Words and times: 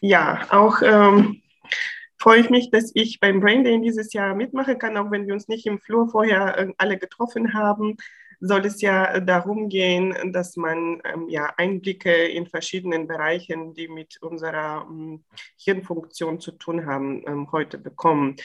Ja, 0.00 0.46
auch 0.50 0.82
ähm, 0.82 1.42
freue 2.18 2.40
ich 2.40 2.50
mich, 2.50 2.70
dass 2.70 2.90
ich 2.94 3.20
beim 3.20 3.40
Brain 3.40 3.64
Day 3.64 3.80
dieses 3.80 4.12
Jahr 4.12 4.34
mitmachen 4.34 4.78
kann, 4.78 4.96
auch 4.96 5.10
wenn 5.10 5.26
wir 5.26 5.34
uns 5.34 5.48
nicht 5.48 5.66
im 5.66 5.80
Flur 5.80 6.08
vorher 6.08 6.58
äh, 6.58 6.72
alle 6.76 6.98
getroffen 6.98 7.54
haben 7.54 7.96
soll 8.40 8.66
es 8.66 8.80
ja 8.80 9.20
darum 9.20 9.68
gehen, 9.68 10.32
dass 10.32 10.56
man 10.56 11.00
ähm, 11.04 11.28
ja 11.28 11.52
Einblicke 11.56 12.12
in 12.12 12.46
verschiedenen 12.46 13.06
Bereichen, 13.06 13.74
die 13.74 13.88
mit 13.88 14.20
unserer 14.22 14.86
ähm, 14.88 15.24
Hirnfunktion 15.56 16.40
zu 16.40 16.52
tun 16.52 16.86
haben, 16.86 17.22
ähm, 17.26 17.50
heute 17.52 17.78
bekommen. 17.78 18.36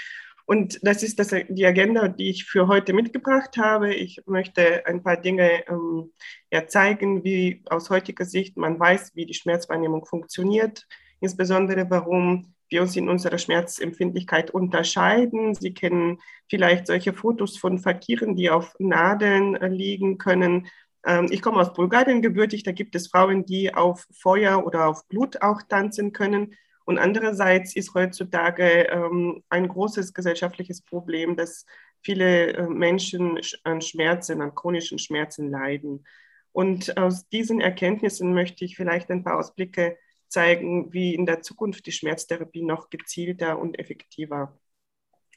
Und 0.45 0.79
das 0.81 1.03
ist 1.03 1.19
das, 1.19 1.33
die 1.49 1.65
Agenda, 1.65 2.07
die 2.07 2.29
ich 2.29 2.45
für 2.45 2.67
heute 2.67 2.93
mitgebracht 2.93 3.57
habe. 3.57 3.93
Ich 3.93 4.21
möchte 4.25 4.85
ein 4.85 5.03
paar 5.03 5.17
Dinge 5.17 5.65
ähm, 5.67 6.11
ja, 6.51 6.67
zeigen, 6.67 7.23
wie 7.23 7.61
aus 7.69 7.89
heutiger 7.89 8.25
Sicht 8.25 8.57
man 8.57 8.79
weiß, 8.79 9.15
wie 9.15 9.25
die 9.25 9.33
Schmerzwahrnehmung 9.33 10.05
funktioniert, 10.05 10.87
insbesondere 11.21 11.89
warum 11.89 12.53
wir 12.71 12.81
uns 12.81 12.95
in 12.95 13.09
unserer 13.09 13.37
Schmerzempfindlichkeit 13.37 14.51
unterscheiden. 14.51 15.53
Sie 15.53 15.73
kennen 15.73 16.19
vielleicht 16.49 16.87
solche 16.87 17.13
Fotos 17.13 17.57
von 17.57 17.77
Fakiren, 17.77 18.35
die 18.35 18.49
auf 18.49 18.73
Nadeln 18.79 19.55
äh, 19.55 19.67
liegen 19.67 20.17
können. 20.17 20.67
Ähm, 21.05 21.27
ich 21.29 21.41
komme 21.41 21.59
aus 21.59 21.73
Bulgarien 21.73 22.21
gebürtig, 22.21 22.63
da 22.63 22.71
gibt 22.71 22.95
es 22.95 23.07
Frauen, 23.07 23.45
die 23.45 23.73
auf 23.73 24.07
Feuer 24.11 24.65
oder 24.65 24.87
auf 24.87 25.07
Blut 25.09 25.41
auch 25.41 25.61
tanzen 25.61 26.13
können. 26.13 26.55
Und 26.85 26.97
andererseits 26.97 27.75
ist 27.75 27.93
heutzutage 27.93 28.87
ähm, 28.89 29.43
ein 29.49 29.67
großes 29.67 30.13
gesellschaftliches 30.13 30.81
Problem, 30.81 31.35
dass 31.35 31.65
viele 32.01 32.53
äh, 32.53 32.67
Menschen 32.67 33.39
an 33.63 33.81
Schmerzen, 33.81 34.41
an 34.41 34.55
chronischen 34.55 34.97
Schmerzen 34.97 35.51
leiden. 35.51 36.05
Und 36.53 36.97
aus 36.97 37.27
diesen 37.29 37.61
Erkenntnissen 37.61 38.33
möchte 38.33 38.65
ich 38.65 38.75
vielleicht 38.75 39.09
ein 39.09 39.23
paar 39.23 39.37
Ausblicke 39.37 39.97
zeigen, 40.31 40.93
wie 40.93 41.13
in 41.13 41.25
der 41.25 41.41
Zukunft 41.41 41.85
die 41.85 41.91
Schmerztherapie 41.91 42.63
noch 42.63 42.89
gezielter 42.89 43.59
und 43.59 43.77
effektiver 43.77 44.57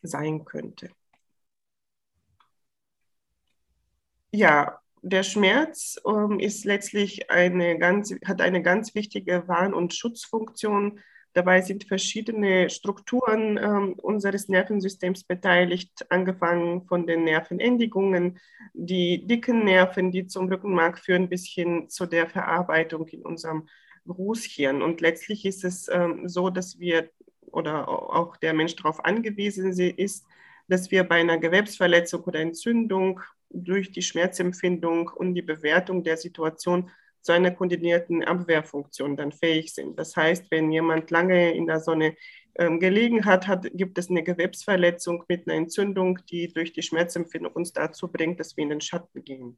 sein 0.03 0.45
könnte. 0.45 0.91
Ja, 4.31 4.81
der 5.03 5.23
Schmerz 5.23 6.01
ähm, 6.07 6.41
ist 6.41 6.65
letztlich 6.65 7.31
eine 7.31 7.79
ganz, 7.79 8.15
hat 8.25 8.41
eine 8.41 8.63
ganz 8.63 8.95
wichtige 8.95 9.47
Warn- 9.47 9.75
und 9.75 9.95
Schutzfunktion. 9.95 11.01
Dabei 11.35 11.61
sind 11.63 11.85
verschiedene 11.85 12.71
Strukturen 12.71 13.59
ähm, 13.59 13.95
unseres 13.95 14.49
Nervensystems 14.49 15.25
beteiligt, 15.25 16.07
angefangen 16.09 16.87
von 16.87 17.07
den 17.07 17.25
Nervenendigungen, 17.25 18.39
die 18.73 19.27
dicken 19.27 19.65
Nerven, 19.65 20.11
die 20.11 20.27
zum 20.27 20.49
Rückenmark 20.49 20.99
führen, 20.99 21.29
bis 21.29 21.47
hin 21.47 21.89
zu 21.91 22.07
der 22.07 22.29
Verarbeitung 22.29 23.07
in 23.09 23.23
unserem 23.23 23.69
Großhirn. 24.07 24.83
Und 24.83 25.01
letztlich 25.01 25.45
ist 25.45 25.65
es 25.65 25.89
ähm, 25.89 26.29
so, 26.29 26.51
dass 26.51 26.79
wir 26.79 27.11
oder 27.51 27.89
auch 27.89 28.37
der 28.37 28.53
Mensch 28.53 28.75
darauf 28.77 29.05
angewiesen 29.05 29.71
ist, 29.71 30.27
dass 30.69 30.91
wir 30.91 31.05
bei 31.05 31.21
einer 31.21 31.39
Gewebsverletzung 31.39 32.23
oder 32.25 32.41
Entzündung 32.41 33.21
durch 33.51 33.93
die 33.93 34.03
Schmerzempfindung 34.03 35.09
und 35.09 35.35
die 35.35 35.43
Bewertung 35.43 36.03
der 36.03 36.17
Situation 36.17 36.91
zu 37.21 37.33
einer 37.33 37.53
koordinierten 37.53 38.25
Abwehrfunktion 38.25 39.17
dann 39.17 39.33
fähig 39.33 39.73
sind. 39.73 39.99
Das 39.99 40.17
heißt, 40.17 40.51
wenn 40.51 40.71
jemand 40.73 41.11
lange 41.11 41.55
in 41.55 41.67
der 41.67 41.81
Sonne 41.81 42.17
ähm, 42.57 42.81
gelegen 42.81 43.25
hat, 43.25 43.47
hat, 43.47 43.67
gibt 43.73 43.99
es 43.99 44.11
eine 44.11 44.23
Gewebsverletzung 44.23 45.25
mit 45.29 45.47
einer 45.47 45.57
Entzündung, 45.57 46.19
die 46.31 46.53
durch 46.53 46.73
die 46.73 46.83
Schmerzempfindung 46.83 47.53
uns 47.53 47.73
dazu 47.73 48.09
bringt, 48.09 48.41
dass 48.41 48.57
wir 48.57 48.65
in 48.65 48.71
den 48.71 48.81
Schatten 48.81 49.25
gehen. 49.25 49.57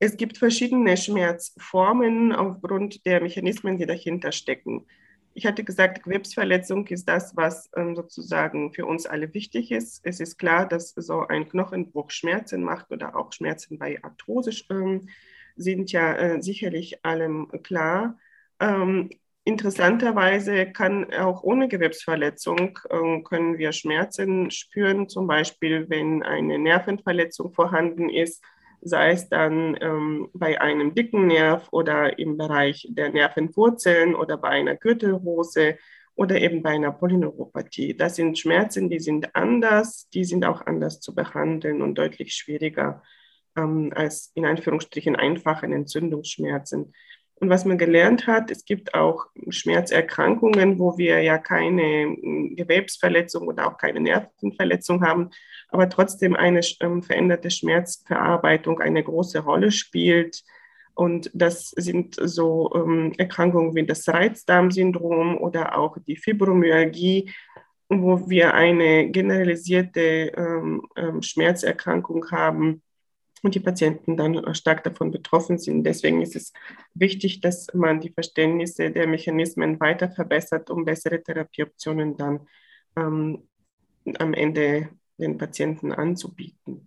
Es 0.00 0.16
gibt 0.16 0.38
verschiedene 0.38 0.96
Schmerzformen 0.96 2.32
aufgrund 2.32 3.04
der 3.04 3.20
Mechanismen, 3.20 3.78
die 3.78 3.86
dahinter 3.86 4.30
stecken. 4.30 4.86
Ich 5.34 5.44
hatte 5.44 5.64
gesagt, 5.64 6.04
Gewebsverletzung 6.04 6.86
ist 6.86 7.08
das, 7.08 7.36
was 7.36 7.68
ähm, 7.76 7.96
sozusagen 7.96 8.72
für 8.72 8.86
uns 8.86 9.06
alle 9.06 9.34
wichtig 9.34 9.72
ist. 9.72 10.00
Es 10.04 10.20
ist 10.20 10.38
klar, 10.38 10.68
dass 10.68 10.90
so 10.90 11.26
ein 11.26 11.48
Knochenbruch 11.48 12.10
Schmerzen 12.10 12.62
macht 12.62 12.90
oder 12.92 13.16
auch 13.16 13.32
Schmerzen 13.32 13.78
bei 13.78 14.02
Arthrose 14.02 14.52
ähm, 14.70 15.08
sind 15.56 15.90
ja 15.90 16.14
äh, 16.14 16.42
sicherlich 16.42 17.04
allem 17.04 17.50
klar. 17.64 18.18
Ähm, 18.60 19.10
interessanterweise 19.42 20.70
kann 20.72 21.12
auch 21.12 21.42
ohne 21.42 21.68
Gewebsverletzung 21.68 22.78
äh, 22.88 23.22
können 23.22 23.58
wir 23.58 23.72
Schmerzen 23.72 24.50
spüren, 24.52 25.08
zum 25.08 25.26
Beispiel 25.26 25.88
wenn 25.88 26.22
eine 26.22 26.58
Nervenverletzung 26.58 27.52
vorhanden 27.52 28.08
ist 28.08 28.44
sei 28.80 29.10
es 29.10 29.28
dann 29.28 29.76
ähm, 29.80 30.28
bei 30.32 30.60
einem 30.60 30.94
dicken 30.94 31.26
Nerv 31.26 31.68
oder 31.70 32.18
im 32.18 32.36
Bereich 32.36 32.86
der 32.90 33.10
Nervenwurzeln 33.10 34.14
oder 34.14 34.36
bei 34.36 34.48
einer 34.48 34.76
Gürtelrose 34.76 35.76
oder 36.14 36.40
eben 36.40 36.62
bei 36.62 36.70
einer 36.70 36.92
Polyneuropathie. 36.92 37.96
Das 37.96 38.16
sind 38.16 38.38
Schmerzen, 38.38 38.90
die 38.90 38.98
sind 38.98 39.34
anders, 39.36 40.08
die 40.10 40.24
sind 40.24 40.44
auch 40.44 40.66
anders 40.66 41.00
zu 41.00 41.14
behandeln 41.14 41.80
und 41.80 41.96
deutlich 41.96 42.34
schwieriger 42.34 43.02
ähm, 43.56 43.92
als 43.94 44.32
in 44.34 44.44
Anführungsstrichen 44.44 45.16
einfachen 45.16 45.72
Entzündungsschmerzen. 45.72 46.92
Und 47.40 47.50
was 47.50 47.64
man 47.64 47.78
gelernt 47.78 48.26
hat, 48.26 48.50
es 48.50 48.64
gibt 48.64 48.94
auch 48.94 49.26
Schmerzerkrankungen, 49.48 50.78
wo 50.78 50.98
wir 50.98 51.22
ja 51.22 51.38
keine 51.38 52.16
hm, 52.20 52.56
Gewebsverletzung 52.56 53.46
oder 53.46 53.68
auch 53.68 53.78
keine 53.78 54.00
Nervenverletzung 54.00 55.02
haben, 55.04 55.30
aber 55.68 55.88
trotzdem 55.88 56.34
eine 56.34 56.60
ähm, 56.80 57.02
veränderte 57.02 57.50
Schmerzverarbeitung 57.50 58.80
eine 58.80 59.04
große 59.04 59.40
Rolle 59.40 59.70
spielt. 59.70 60.42
Und 60.94 61.30
das 61.32 61.70
sind 61.70 62.16
so 62.20 62.72
ähm, 62.74 63.12
Erkrankungen 63.18 63.76
wie 63.76 63.86
das 63.86 64.08
Reizdarmsyndrom 64.08 65.38
oder 65.38 65.78
auch 65.78 65.96
die 66.06 66.16
Fibromyalgie, 66.16 67.30
wo 67.88 68.28
wir 68.28 68.54
eine 68.54 69.08
generalisierte 69.10 70.32
ähm, 70.36 71.22
Schmerzerkrankung 71.22 72.30
haben 72.32 72.82
und 73.42 73.54
die 73.54 73.60
Patienten 73.60 74.16
dann 74.16 74.54
stark 74.54 74.84
davon 74.84 75.10
betroffen 75.10 75.58
sind. 75.58 75.84
Deswegen 75.84 76.22
ist 76.22 76.36
es 76.36 76.52
wichtig, 76.94 77.40
dass 77.40 77.72
man 77.74 78.00
die 78.00 78.10
Verständnisse 78.10 78.90
der 78.90 79.06
Mechanismen 79.06 79.78
weiter 79.80 80.10
verbessert, 80.10 80.70
um 80.70 80.84
bessere 80.84 81.22
Therapieoptionen 81.22 82.16
dann 82.16 82.46
ähm, 82.96 83.42
am 84.18 84.34
Ende 84.34 84.88
den 85.18 85.38
Patienten 85.38 85.92
anzubieten. 85.92 86.86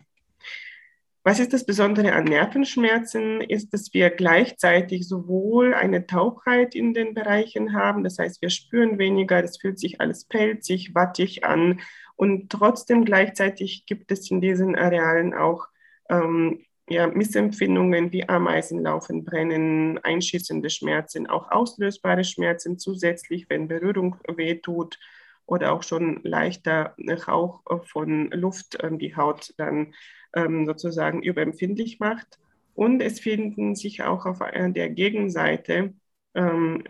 Was 1.24 1.40
ist 1.40 1.54
das 1.54 1.68
Besondere 1.68 2.14
an 2.14 2.24
Nervenschmerzen? 2.24 3.42
Ist, 3.42 3.74
dass 3.74 3.94
wir 3.94 4.10
gleichzeitig 4.10 5.08
sowohl 5.08 5.76
eine 5.76 6.08
Taubheit 6.08 6.74
in 6.74 6.96
den 6.96 7.14
Bereichen 7.14 7.74
haben, 7.74 8.04
das 8.04 8.18
heißt, 8.18 8.42
wir 8.42 8.50
spüren 8.50 8.98
weniger, 8.98 9.44
es 9.44 9.60
fühlt 9.60 9.78
sich 9.78 10.02
alles 10.02 10.26
pelzig, 10.26 10.96
wattig 10.96 11.44
an 11.44 11.80
und 12.16 12.50
trotzdem 12.50 13.06
gleichzeitig 13.06 13.86
gibt 13.86 14.12
es 14.12 14.32
in 14.32 14.42
diesen 14.42 14.76
Arealen 14.76 15.36
auch 15.36 15.68
ähm, 16.12 16.60
ja, 16.90 17.08
Missempfindungen 17.08 18.12
wie 18.12 18.28
Ameisenlaufen, 18.28 19.24
Brennen, 19.24 19.98
einschießende 20.00 20.70
Schmerzen, 20.70 21.28
auch 21.28 21.50
auslösbare 21.50 22.24
Schmerzen 22.24 22.78
zusätzlich, 22.78 23.50
wenn 23.50 23.68
Berührung 23.68 24.18
wehtut 24.28 25.00
oder 25.46 25.72
auch 25.74 25.84
schon 25.84 26.22
leichter 26.24 26.96
Rauch 27.28 27.62
von 27.86 28.30
Luft 28.32 28.78
ähm, 28.84 29.00
die 29.00 29.16
Haut 29.16 29.54
dann 29.58 29.94
ähm, 30.36 30.66
sozusagen 30.66 31.24
überempfindlich 31.24 32.00
macht. 32.00 32.40
Und 32.74 33.02
es 33.02 33.20
finden 33.20 33.76
sich 33.76 34.04
auch 34.04 34.26
auf 34.26 34.40
der 34.40 34.90
Gegenseite 34.90 35.94
ähm, 36.36 36.84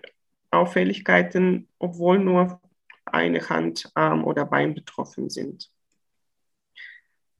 Auffälligkeiten, 0.51 1.67
obwohl 1.79 2.19
nur 2.19 2.61
eine 3.05 3.49
Hand, 3.49 3.89
Arm 3.95 4.23
oder 4.23 4.45
Bein 4.45 4.75
betroffen 4.75 5.29
sind. 5.29 5.71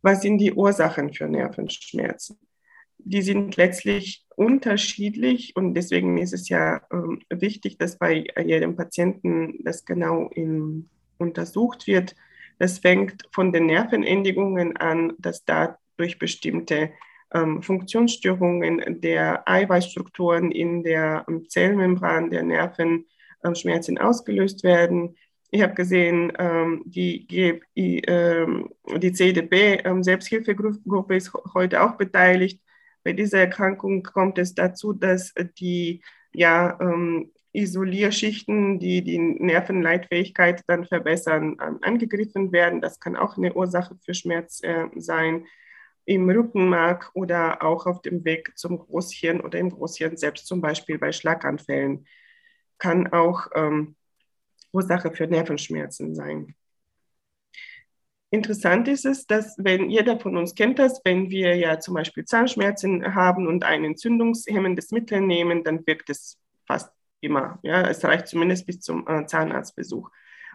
Was 0.01 0.22
sind 0.22 0.39
die 0.39 0.53
Ursachen 0.53 1.13
für 1.13 1.28
Nervenschmerzen? 1.28 2.39
Die 2.97 3.22
sind 3.22 3.57
letztlich 3.57 4.25
unterschiedlich 4.35 5.56
und 5.56 5.73
deswegen 5.73 6.17
ist 6.17 6.34
es 6.34 6.50
ja 6.50 6.81
ähm, 6.91 7.22
wichtig, 7.29 7.78
dass 7.78 7.97
bei 7.97 8.25
jedem 8.44 8.75
Patienten 8.75 9.63
das 9.63 9.86
genau 9.86 10.30
in, 10.30 10.89
untersucht 11.18 11.88
wird. 11.88 12.15
Das 12.59 12.80
fängt 12.80 13.24
von 13.31 13.51
den 13.51 13.65
Nervenendigungen 13.65 14.77
an, 14.77 15.13
dass 15.18 15.45
da 15.45 15.77
durch 15.98 16.19
bestimmte 16.19 16.92
ähm, 17.33 17.62
Funktionsstörungen 17.62 19.01
der 19.01 19.47
Eiweißstrukturen 19.47 20.51
in 20.51 20.83
der 20.83 21.25
ähm, 21.27 21.47
Zellmembran 21.50 22.30
der 22.30 22.44
Nerven 22.44 23.06
Schmerzen 23.54 23.97
ausgelöst 23.97 24.63
werden. 24.63 25.15
Ich 25.53 25.62
habe 25.62 25.74
gesehen, 25.74 26.31
ähm, 26.39 26.81
die, 26.86 27.27
die, 27.27 28.00
ähm, 28.07 28.69
die 28.98 29.12
CDB 29.12 29.81
ähm, 29.83 30.01
Selbsthilfegruppe 30.01 31.15
ist 31.15 31.33
heute 31.53 31.81
auch 31.83 31.98
beteiligt. 31.98 32.62
Bei 33.03 33.12
dieser 33.12 33.39
Erkrankung 33.39 34.01
kommt 34.01 34.38
es 34.38 34.56
dazu, 34.56 34.94
dass 34.94 35.33
die 35.59 36.01
ja, 36.31 36.80
ähm, 36.80 37.31
Isolierschichten, 37.51 38.80
die 38.80 39.03
die 39.03 39.18
Nervenleitfähigkeit 39.19 40.63
dann 40.68 40.86
verbessern, 40.86 41.59
angegriffen 41.81 42.54
werden. 42.54 42.80
Das 42.80 43.01
kann 43.01 43.18
auch 43.18 43.36
eine 43.38 43.54
Ursache 43.54 43.97
für 44.06 44.13
Schmerz 44.13 44.62
äh, 44.63 44.88
sein 44.95 45.45
im 46.06 46.30
Rückenmark 46.30 47.12
oder 47.13 47.62
auch 47.62 47.86
auf 47.88 48.01
dem 48.01 48.24
Weg 48.24 48.57
zum 48.57 48.80
Großhirn 48.80 49.42
oder 49.42 49.59
im 49.59 49.69
Großhirn 49.69 50.15
selbst, 50.15 50.47
zum 50.47 50.62
Beispiel 50.62 50.97
bei 50.97 51.12
Schlaganfällen. 51.12 52.06
kann 52.77 53.07
auch 53.13 53.47
ähm, 53.54 53.95
Ursache 54.71 55.12
für 55.12 55.27
Nervenschmerzen 55.27 56.15
sein. 56.15 56.56
Interessant 58.33 58.88
ist 58.88 59.06
es, 59.06 59.27
dass 59.27 59.56
wenn 59.57 59.89
jeder 59.89 60.18
von 60.18 60.38
uns 60.38 60.56
kennt 60.56 60.79
das, 60.79 61.01
wenn 61.03 61.29
wir 61.29 61.57
ja 61.57 61.79
zum 61.79 61.95
Beispiel 61.95 62.23
Zahnschmerzen 62.23 63.13
haben 63.13 63.45
und 63.45 63.65
ein 63.65 63.83
entzündungshemmendes 63.83 64.91
Mittel 64.91 65.19
nehmen, 65.19 65.65
dann 65.65 65.85
wirkt 65.85 66.09
es 66.09 66.38
fast 66.65 66.94
immer. 67.19 67.59
Ja, 67.62 67.81
es 67.89 68.06
reicht 68.06 68.27
zumindest 68.27 68.65
bis 68.65 68.79
zum 68.79 69.06
äh, 69.06 69.25
Zahnarztbesuch. 69.25 70.09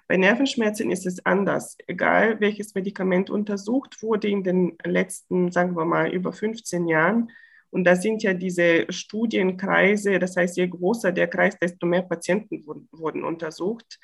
Bei 0.08 0.16
Nervenschmerzen 0.16 0.90
ist 0.90 1.04
es 1.04 1.24
anders. 1.26 1.76
Egal 1.86 2.40
welches 2.40 2.74
Medikament 2.74 3.28
untersucht 3.28 4.02
wurde 4.02 4.28
in 4.28 4.42
den 4.42 4.78
letzten, 4.84 5.50
sagen 5.50 5.76
wir 5.76 5.84
mal, 5.84 6.12
über 6.12 6.32
15 6.32 6.86
Jahren. 6.88 7.30
Und 7.70 7.84
da 7.84 7.96
sind 7.96 8.22
ja 8.22 8.34
diese 8.34 8.86
Studienkreise, 8.90 10.18
das 10.18 10.36
heißt, 10.36 10.56
je 10.56 10.68
größer 10.68 11.12
der 11.12 11.28
Kreis, 11.28 11.58
desto 11.58 11.86
mehr 11.86 12.02
Patienten 12.02 12.64
wurden, 12.66 13.24
untersucht. 13.24 13.98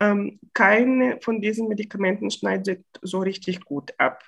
Ähm, 0.00 0.40
keine 0.52 1.18
von 1.20 1.40
diesen 1.40 1.68
Medikamenten 1.68 2.30
schneidet 2.30 2.84
so 3.02 3.20
richtig 3.20 3.64
gut 3.64 3.92
ab. 3.98 4.22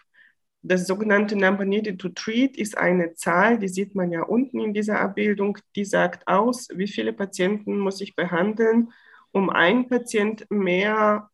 Das 0.62 0.86
sogenannte 0.86 1.36
Number 1.36 1.64
Needed 1.64 2.00
to 2.00 2.08
Treat 2.08 2.56
ist 2.56 2.76
eine 2.76 3.14
Zahl, 3.14 3.58
die 3.58 3.68
sieht 3.68 3.94
man 3.94 4.10
ja 4.10 4.22
unten 4.22 4.60
in 4.60 4.74
dieser 4.74 5.00
Abbildung, 5.00 5.58
die 5.76 5.84
sagt 5.84 6.26
aus, 6.26 6.68
wie 6.74 6.88
viele 6.88 7.12
Patienten 7.12 7.78
muss 7.78 8.00
ich 8.00 8.16
behandeln, 8.16 8.92
um 9.32 9.50
einen 9.50 9.88
Patient 9.88 10.44
mehr 10.50 11.30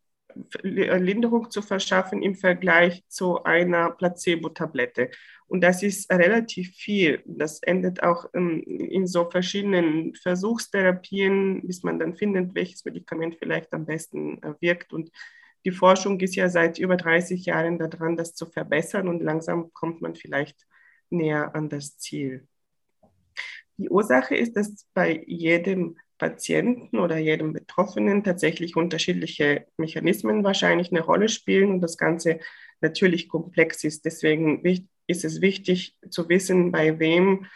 Linderung 0.62 1.50
zu 1.50 1.62
verschaffen 1.62 2.22
im 2.22 2.34
Vergleich 2.34 3.04
zu 3.08 3.42
einer 3.44 3.90
Placebo-Tablette. 3.90 5.10
Und 5.46 5.60
das 5.62 5.82
ist 5.82 6.10
relativ 6.10 6.74
viel. 6.74 7.22
Das 7.26 7.62
endet 7.62 8.02
auch 8.02 8.26
ähm, 8.34 8.62
in 8.62 9.06
so 9.06 9.28
verschiedenen 9.28 10.14
Versuchstherapien, 10.14 11.66
bis 11.66 11.82
man 11.82 11.98
dann 11.98 12.16
findet, 12.16 12.54
welches 12.54 12.84
Medikament 12.84 13.36
vielleicht 13.38 13.72
am 13.72 13.84
besten 13.84 14.42
äh, 14.42 14.54
wirkt. 14.60 14.92
Und 14.92 15.10
die 15.64 15.70
Forschung 15.70 16.18
ist 16.20 16.34
ja 16.34 16.48
seit 16.48 16.78
über 16.78 16.96
30 16.96 17.44
Jahren 17.44 17.78
daran, 17.78 18.16
das 18.16 18.34
zu 18.34 18.46
verbessern 18.46 19.08
und 19.08 19.22
langsam 19.22 19.72
kommt 19.72 20.02
man 20.02 20.14
vielleicht 20.14 20.66
näher 21.10 21.54
an 21.54 21.68
das 21.68 21.98
Ziel. 21.98 22.48
Die 23.76 23.88
Ursache 23.88 24.36
ist, 24.36 24.56
dass 24.56 24.86
bei 24.94 25.22
jedem 25.26 25.96
Patienten 26.18 26.98
oder 26.98 27.18
jedem 27.18 27.52
Betroffenen 27.52 28.22
tatsächlich 28.22 28.76
unterschiedliche 28.76 29.66
Mechanismen 29.76 30.44
wahrscheinlich 30.44 30.92
eine 30.92 31.00
Rolle 31.00 31.28
spielen 31.28 31.70
und 31.70 31.80
das 31.80 31.96
Ganze 31.96 32.38
natürlich 32.80 33.28
komplex 33.28 33.82
ist. 33.84 34.04
Deswegen 34.04 34.62
ist 35.12 35.25
es 35.25 35.41
wichtig 35.41 35.97
zu 36.11 36.29
wissen, 36.29 36.73
bei 36.73 36.99
wem 36.99 37.47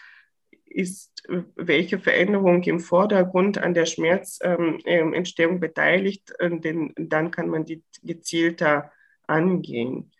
ist 0.64 1.24
welche 1.56 1.98
Veränderung 1.98 2.62
im 2.62 2.80
Vordergrund 2.80 3.58
an 3.58 3.74
der 3.74 3.86
Schmerzentstehung 3.86 5.54
ähm, 5.54 5.60
beteiligt, 5.60 6.32
äh, 6.38 6.60
denn 6.60 6.92
dann 6.96 7.30
kann 7.30 7.48
man 7.48 7.64
die 7.64 7.82
gezielter 8.02 8.92
angehen. 9.26 10.12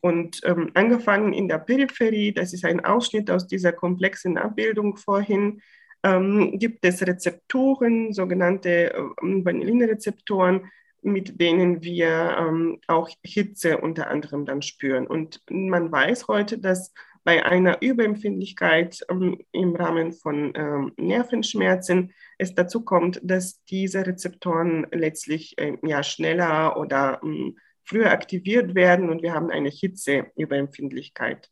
Und 0.00 0.40
ähm, 0.44 0.70
angefangen 0.74 1.32
in 1.32 1.48
der 1.48 1.58
Peripherie, 1.58 2.32
das 2.32 2.52
ist 2.52 2.64
ein 2.64 2.84
Ausschnitt 2.84 3.30
aus 3.30 3.46
dieser 3.46 3.72
komplexen 3.72 4.38
Abbildung 4.38 4.96
vorhin, 4.96 5.62
ähm, 6.02 6.58
gibt 6.58 6.84
es 6.84 7.06
Rezeptoren, 7.06 8.12
sogenannte 8.12 8.94
ähm, 9.22 9.44
Vanillinrezeptoren, 9.44 10.70
mit 11.02 11.40
denen 11.40 11.82
wir 11.82 12.36
ähm, 12.38 12.80
auch 12.86 13.08
Hitze 13.22 13.78
unter 13.78 14.08
anderem 14.08 14.44
dann 14.46 14.62
spüren. 14.62 15.06
Und 15.06 15.40
man 15.48 15.90
weiß 15.90 16.28
heute, 16.28 16.58
dass 16.58 16.92
bei 17.24 17.44
einer 17.44 17.82
Überempfindlichkeit 17.82 19.00
ähm, 19.10 19.38
im 19.52 19.76
Rahmen 19.76 20.12
von 20.12 20.52
ähm, 20.54 20.92
Nervenschmerzen 20.96 22.12
es 22.38 22.54
dazu 22.54 22.84
kommt, 22.84 23.20
dass 23.22 23.62
diese 23.64 24.06
Rezeptoren 24.06 24.86
letztlich 24.92 25.58
äh, 25.58 25.76
ja, 25.82 26.02
schneller 26.02 26.78
oder 26.78 27.20
ähm, 27.22 27.58
früher 27.84 28.10
aktiviert 28.10 28.74
werden 28.74 29.10
und 29.10 29.22
wir 29.22 29.34
haben 29.34 29.50
eine 29.50 29.68
Hitzeüberempfindlichkeit. 29.68 31.50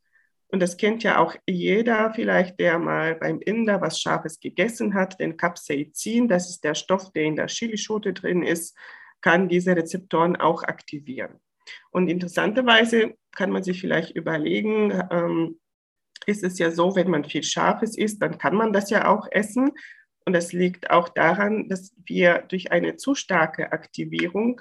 Und 0.51 0.61
das 0.61 0.79
kennt 0.79 1.03
ja 1.03 1.19
auch 1.19 1.35
jeder 1.47 2.13
vielleicht, 2.15 2.59
der 2.59 2.79
mal 2.79 3.15
beim 3.17 3.41
Inder 3.41 3.83
was 3.83 4.01
Scharfes 4.01 4.41
gegessen 4.41 4.95
hat, 4.95 5.21
den 5.21 5.37
Capsaicin, 5.37 6.27
das 6.27 6.49
ist 6.49 6.65
der 6.65 6.75
Stoff, 6.75 7.13
der 7.13 7.25
in 7.25 7.37
der 7.37 7.49
Chilischote 7.49 8.15
drin 8.15 8.43
ist, 8.43 8.75
kann 9.21 9.49
diese 9.49 9.77
Rezeptoren 9.77 10.37
auch 10.37 10.63
aktivieren. 10.63 11.41
Und 11.91 12.09
interessanterweise 12.09 13.15
kann 13.37 13.51
man 13.51 13.63
sich 13.63 13.81
vielleicht 13.81 14.17
überlegen, 14.17 14.93
ähm, 15.11 15.59
ist 16.27 16.45
es 16.45 16.59
ja 16.59 16.71
so, 16.71 16.95
wenn 16.97 17.11
man 17.11 17.25
viel 17.25 17.43
Scharfes 17.43 17.97
isst, 17.97 18.23
dann 18.23 18.39
kann 18.39 18.55
man 18.55 18.73
das 18.73 18.91
ja 18.91 19.09
auch 19.09 19.29
essen. 19.31 19.73
Und 20.27 20.35
das 20.35 20.53
liegt 20.53 20.91
auch 20.91 21.09
daran, 21.09 21.69
dass 21.69 21.95
wir 22.05 22.45
durch 22.49 22.71
eine 22.71 22.97
zu 22.97 23.15
starke 23.15 23.73
Aktivierung 23.73 24.61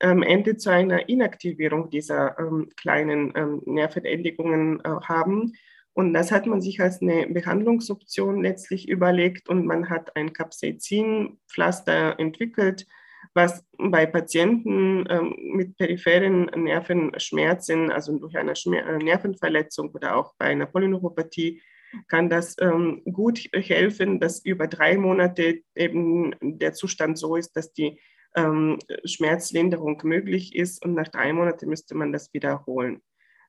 am 0.00 0.18
ähm, 0.18 0.22
Ende 0.24 0.56
zu 0.56 0.70
einer 0.70 1.08
Inaktivierung 1.08 1.88
dieser 1.90 2.36
ähm, 2.38 2.68
kleinen 2.76 3.32
ähm, 3.36 3.62
Nervenendigungen 3.64 4.80
äh, 4.80 4.88
haben. 5.04 5.52
Und 5.92 6.12
das 6.14 6.32
hat 6.32 6.46
man 6.46 6.60
sich 6.60 6.80
als 6.80 7.00
eine 7.00 7.28
Behandlungsoption 7.28 8.42
letztlich 8.42 8.88
überlegt 8.88 9.48
und 9.48 9.64
man 9.64 9.88
hat 9.88 10.16
ein 10.16 10.32
Capsaicin-Pflaster 10.32 12.18
entwickelt, 12.18 12.86
was 13.34 13.64
bei 13.76 14.06
Patienten 14.06 15.04
ähm, 15.10 15.34
mit 15.54 15.76
peripheren 15.76 16.44
Nervenschmerzen, 16.44 17.90
also 17.90 18.18
durch 18.18 18.36
eine 18.36 18.54
Schmer 18.54 18.86
äh, 18.86 18.98
Nervenverletzung 18.98 19.90
oder 19.90 20.16
auch 20.16 20.34
bei 20.38 20.46
einer 20.46 20.66
Polyneuropathie, 20.66 21.60
kann 22.08 22.28
das 22.28 22.56
ähm, 22.60 23.02
gut 23.04 23.40
helfen, 23.52 24.20
dass 24.20 24.44
über 24.44 24.66
drei 24.66 24.96
Monate 24.96 25.60
eben 25.74 26.34
der 26.40 26.74
Zustand 26.74 27.18
so 27.18 27.36
ist, 27.36 27.56
dass 27.56 27.72
die 27.72 28.00
ähm, 28.36 28.78
Schmerzlinderung 29.04 30.00
möglich 30.04 30.54
ist 30.54 30.84
und 30.84 30.94
nach 30.94 31.08
drei 31.08 31.32
Monaten 31.32 31.68
müsste 31.68 31.94
man 31.94 32.12
das 32.12 32.32
wiederholen. 32.32 33.00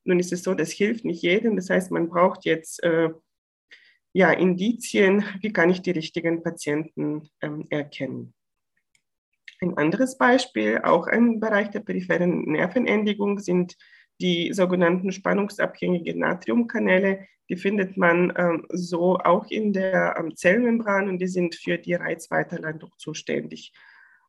Nun 0.03 0.19
ist 0.19 0.31
es 0.31 0.43
so, 0.43 0.53
das 0.53 0.71
hilft 0.71 1.05
nicht 1.05 1.23
jedem. 1.23 1.55
Das 1.55 1.69
heißt, 1.69 1.91
man 1.91 2.09
braucht 2.09 2.45
jetzt 2.45 2.83
äh, 2.83 3.09
ja, 4.13 4.31
Indizien, 4.31 5.25
wie 5.41 5.51
kann 5.51 5.69
ich 5.69 5.81
die 5.81 5.91
richtigen 5.91 6.43
Patienten 6.43 7.29
ähm, 7.41 7.65
erkennen. 7.69 8.33
Ein 9.61 9.77
anderes 9.77 10.17
Beispiel, 10.17 10.81
auch 10.83 11.07
ein 11.07 11.39
Bereich 11.39 11.69
der 11.69 11.79
peripheren 11.79 12.43
Nervenendigung, 12.43 13.39
sind 13.39 13.77
die 14.21 14.53
sogenannten 14.53 15.11
spannungsabhängigen 15.11 16.19
Natriumkanäle. 16.19 17.27
Die 17.49 17.57
findet 17.57 17.97
man 17.97 18.33
ähm, 18.37 18.65
so 18.69 19.17
auch 19.19 19.49
in 19.49 19.71
der 19.71 20.15
ähm, 20.17 20.35
Zellmembran 20.35 21.09
und 21.09 21.19
die 21.19 21.27
sind 21.27 21.55
für 21.55 21.77
die 21.77 21.93
Reizweiterleitung 21.93 22.91
zuständig. 22.97 23.73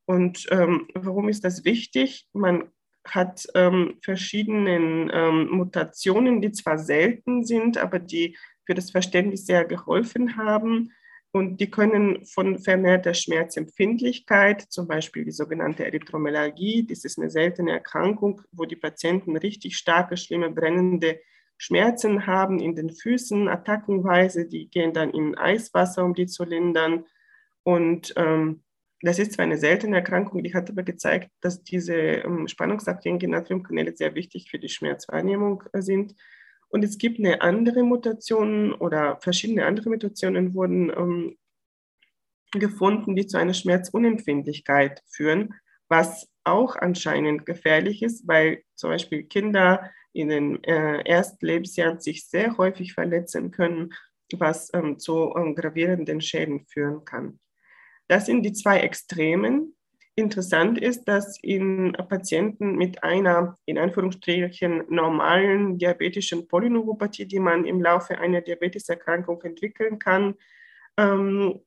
Und 0.05 0.47
ähm, 0.51 0.89
warum 0.95 1.29
ist 1.29 1.45
das 1.45 1.65
wichtig? 1.65 2.29
Man 2.33 2.71
hat 3.05 3.47
ähm, 3.55 3.99
verschiedene 4.03 5.11
ähm, 5.13 5.49
Mutationen, 5.51 6.41
die 6.41 6.53
zwar 6.53 6.79
selten 6.79 7.45
sind, 7.45 7.79
aber 7.79 7.99
die 7.99 8.37
für 8.65 8.75
das 8.75 8.91
Verständnis 8.91 9.47
sehr 9.47 9.65
geholfen 9.65 10.37
haben. 10.37 10.93
Und 11.37 11.61
die 11.61 11.71
können 11.71 12.25
von 12.25 12.59
vermehrter 12.59 13.13
Schmerzempfindlichkeit, 13.13 14.63
zum 14.71 14.89
Beispiel 14.89 15.27
die 15.27 15.33
sogenannte 15.33 15.85
Erythromelalgie, 15.85 16.87
das 16.87 17.05
ist 17.05 17.19
eine 17.19 17.29
seltene 17.29 17.73
Erkrankung, 17.73 18.41
wo 18.53 18.65
die 18.65 18.75
Patienten 18.75 19.37
richtig 19.37 19.77
starke, 19.77 20.17
schlimme, 20.17 20.51
brennende 20.51 21.21
Schmerzen 21.59 22.27
haben 22.27 22.59
in 22.59 22.75
den 22.75 22.89
Füßen, 22.89 23.49
attackenweise, 23.49 24.49
die 24.49 24.71
gehen 24.71 24.95
dann 24.95 25.11
in 25.11 25.37
Eiswasser, 25.37 26.07
um 26.07 26.15
die 26.15 26.25
zu 26.25 26.43
lindern. 26.43 27.05
Und 27.65 28.15
ähm, 28.17 28.63
das 29.03 29.19
ist 29.19 29.35
zwar 29.35 29.43
eine 29.43 29.59
seltene 29.59 29.97
Erkrankung, 29.97 30.43
die 30.43 30.55
hat 30.55 30.71
aber 30.71 30.85
gezeigt, 30.85 31.31
dass 31.43 31.63
diese 31.63 31.97
ähm, 31.97 32.49
spannungsabhängigen 32.49 33.33
Natriumkanäle 33.33 33.95
sehr 33.95 34.15
wichtig 34.15 34.49
für 34.51 34.59
die 34.59 34.71
Schmerzwahrnehmung 34.71 35.65
äh, 35.75 35.83
sind. 35.83 36.15
Und 36.69 36.85
es 36.85 36.99
gibt 36.99 37.19
eine 37.19 37.43
andere 37.43 37.83
Mutation 37.83 38.73
oder 38.75 39.19
verschiedene 39.21 39.67
andere 39.67 39.89
Mutationen 39.89 40.55
wurden 40.55 40.91
ähm, 40.91 41.39
gefunden, 42.53 43.17
die 43.17 43.27
zu 43.27 43.39
einer 43.39 43.55
Schmerzunempfindlichkeit 43.55 45.03
führen, 45.07 45.55
was 45.89 46.29
auch 46.45 46.77
anscheinend 46.77 47.47
gefährlich 47.47 48.03
ist, 48.03 48.27
weil 48.27 48.63
zum 48.75 48.91
Beispiel 48.91 49.25
Kinder 49.25 49.91
in 50.13 50.29
den 50.29 50.65
äh, 50.65 51.03
ersten 51.03 51.65
sich 51.99 52.27
sehr 52.27 52.57
häufig 52.57 52.95
verletzen 52.95 53.51
können, 53.51 53.93
was 54.33 54.73
ähm, 54.75 54.99
zu 54.99 55.35
ähm, 55.37 55.55
gravierenden 55.55 56.21
Schäden 56.21 56.67
führen 56.67 57.05
kann. 57.05 57.39
Das 58.09 58.27
sind 58.27 58.43
die 58.43 58.53
zwei 58.53 58.81
Extremen. 58.81 59.76
Interessant 60.19 60.81
ist, 60.81 61.05
dass 61.05 61.39
in 61.43 61.93
Patienten 62.09 62.77
mit 62.77 63.05
einer 63.05 63.55
in 63.67 63.77
Anführungsstrichen 63.77 64.85
normalen 64.89 65.77
diabetischen 65.77 66.49
Polyneuropathie, 66.49 67.27
die 67.27 67.39
man 67.39 67.67
im 67.67 67.83
Laufe 67.83 68.19
einer 68.19 68.41
Diabeteserkrankung 68.41 69.43
entwickeln 69.43 69.99
kann, 69.99 70.37
ähm, 70.97 71.61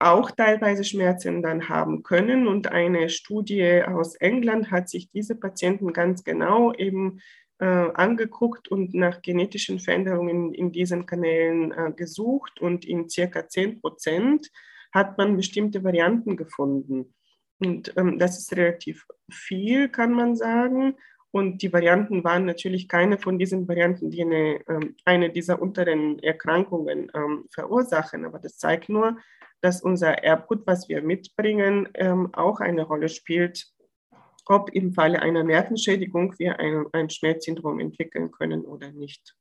auch 0.00 0.32
teilweise 0.32 0.82
Schmerzen 0.82 1.40
dann 1.40 1.68
haben 1.68 2.02
können. 2.02 2.48
Und 2.48 2.72
eine 2.72 3.08
Studie 3.08 3.80
aus 3.86 4.16
England 4.16 4.72
hat 4.72 4.88
sich 4.88 5.08
diese 5.12 5.36
Patienten 5.36 5.92
ganz 5.92 6.24
genau 6.24 6.72
eben 6.72 7.20
äh, 7.60 7.64
angeguckt 7.64 8.66
und 8.68 8.92
nach 8.92 9.22
genetischen 9.22 9.78
Veränderungen 9.78 10.52
in 10.52 10.72
diesen 10.72 11.06
Kanälen 11.06 11.70
äh, 11.70 11.92
gesucht 11.92 12.60
und 12.60 12.84
in 12.84 13.08
circa 13.08 13.46
10 13.46 13.80
Prozent 13.80 14.50
hat 14.92 15.16
man 15.16 15.36
bestimmte 15.36 15.84
Varianten 15.84 16.36
gefunden. 16.36 17.14
Und 17.60 17.92
ähm, 17.96 18.18
das 18.18 18.38
ist 18.38 18.56
relativ 18.56 19.06
viel, 19.30 19.88
kann 19.88 20.12
man 20.12 20.34
sagen. 20.34 20.96
Und 21.30 21.62
die 21.62 21.72
Varianten 21.72 22.24
waren 22.24 22.44
natürlich 22.44 22.88
keine 22.88 23.18
von 23.18 23.38
diesen 23.38 23.68
Varianten, 23.68 24.10
die 24.10 24.22
eine, 24.22 24.60
ähm, 24.68 24.96
eine 25.04 25.30
dieser 25.30 25.62
unteren 25.62 26.18
Erkrankungen 26.20 27.10
ähm, 27.14 27.44
verursachen. 27.52 28.24
Aber 28.24 28.40
das 28.40 28.58
zeigt 28.58 28.88
nur, 28.88 29.16
dass 29.60 29.82
unser 29.82 30.24
Erbgut, 30.24 30.66
was 30.66 30.88
wir 30.88 31.02
mitbringen, 31.02 31.88
ähm, 31.94 32.34
auch 32.34 32.60
eine 32.60 32.82
Rolle 32.82 33.08
spielt, 33.08 33.70
ob 34.46 34.70
im 34.70 34.92
Falle 34.92 35.22
einer 35.22 35.44
Nervenschädigung 35.44 36.36
wir 36.38 36.58
ein, 36.58 36.86
ein 36.92 37.10
Schmerzsyndrom 37.10 37.78
entwickeln 37.78 38.32
können 38.32 38.64
oder 38.64 38.90
nicht. 38.90 39.36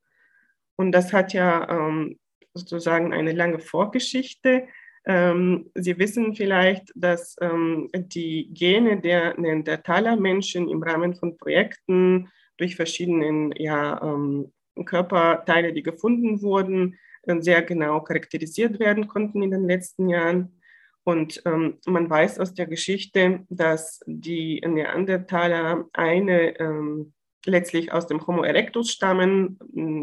Und 0.75 0.91
das 0.91 1.11
hat 1.11 1.33
ja 1.33 1.67
ähm, 1.69 2.19
sozusagen 2.53 3.13
eine 3.13 3.31
lange 3.31 3.59
Vorgeschichte. 3.59 4.67
Ähm, 5.05 5.69
Sie 5.75 5.97
wissen 5.97 6.35
vielleicht, 6.35 6.91
dass 6.95 7.35
ähm, 7.41 7.89
die 7.93 8.49
Gene 8.53 8.99
der 8.99 9.39
Neandertaler-Menschen 9.39 10.69
im 10.69 10.83
Rahmen 10.83 11.15
von 11.15 11.37
Projekten 11.37 12.29
durch 12.57 12.75
verschiedene 12.75 13.51
ja, 13.57 14.01
ähm, 14.01 14.51
Körperteile, 14.85 15.73
die 15.73 15.83
gefunden 15.83 16.41
wurden, 16.41 16.97
äh, 17.23 17.41
sehr 17.41 17.61
genau 17.61 18.01
charakterisiert 18.01 18.79
werden 18.79 19.07
konnten 19.07 19.41
in 19.41 19.51
den 19.51 19.67
letzten 19.67 20.09
Jahren. 20.09 20.59
Und 21.03 21.41
ähm, 21.45 21.79
man 21.85 22.09
weiß 22.09 22.39
aus 22.39 22.53
der 22.53 22.67
Geschichte, 22.67 23.45
dass 23.49 24.01
die 24.05 24.61
Neandertaler 24.65 25.85
eine 25.93 26.59
ähm, 26.59 27.13
letztlich 27.45 27.91
aus 27.91 28.07
dem 28.07 28.25
Homo 28.27 28.43
erectus 28.43 28.91
stammen. 28.91 29.57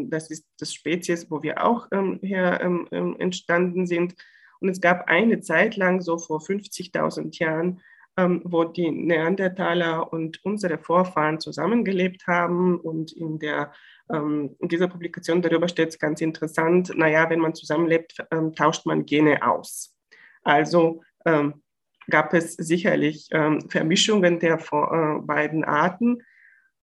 Das 0.09 0.29
ist 0.29 0.45
das 0.59 0.73
Spezies, 0.73 1.29
wo 1.29 1.43
wir 1.43 1.63
auch 1.63 1.87
ähm, 1.91 2.19
her 2.21 2.59
ähm, 2.61 2.87
ähm, 2.91 3.15
entstanden 3.19 3.85
sind. 3.85 4.15
Und 4.59 4.69
es 4.69 4.81
gab 4.81 5.07
eine 5.07 5.41
Zeit 5.41 5.75
lang, 5.75 6.01
so 6.01 6.17
vor 6.17 6.39
50.000 6.39 7.37
Jahren, 7.39 7.81
ähm, 8.17 8.41
wo 8.43 8.63
die 8.63 8.89
Neandertaler 8.89 10.11
und 10.11 10.43
unsere 10.43 10.77
Vorfahren 10.79 11.39
zusammengelebt 11.39 12.25
haben. 12.27 12.79
Und 12.79 13.11
in, 13.11 13.39
der, 13.39 13.71
ähm, 14.11 14.55
in 14.59 14.67
dieser 14.67 14.87
Publikation 14.87 15.41
darüber 15.41 15.67
steht 15.67 15.89
es 15.89 15.99
ganz 15.99 16.21
interessant, 16.21 16.91
naja, 16.95 17.29
wenn 17.29 17.39
man 17.39 17.53
zusammenlebt, 17.53 18.17
ähm, 18.31 18.55
tauscht 18.55 18.85
man 18.85 19.05
Gene 19.05 19.47
aus. 19.47 19.95
Also 20.43 21.03
ähm, 21.25 21.61
gab 22.09 22.33
es 22.33 22.53
sicherlich 22.53 23.27
ähm, 23.31 23.69
Vermischungen 23.69 24.39
der 24.39 24.55
äh, 24.55 25.19
beiden 25.21 25.63
Arten. 25.63 26.23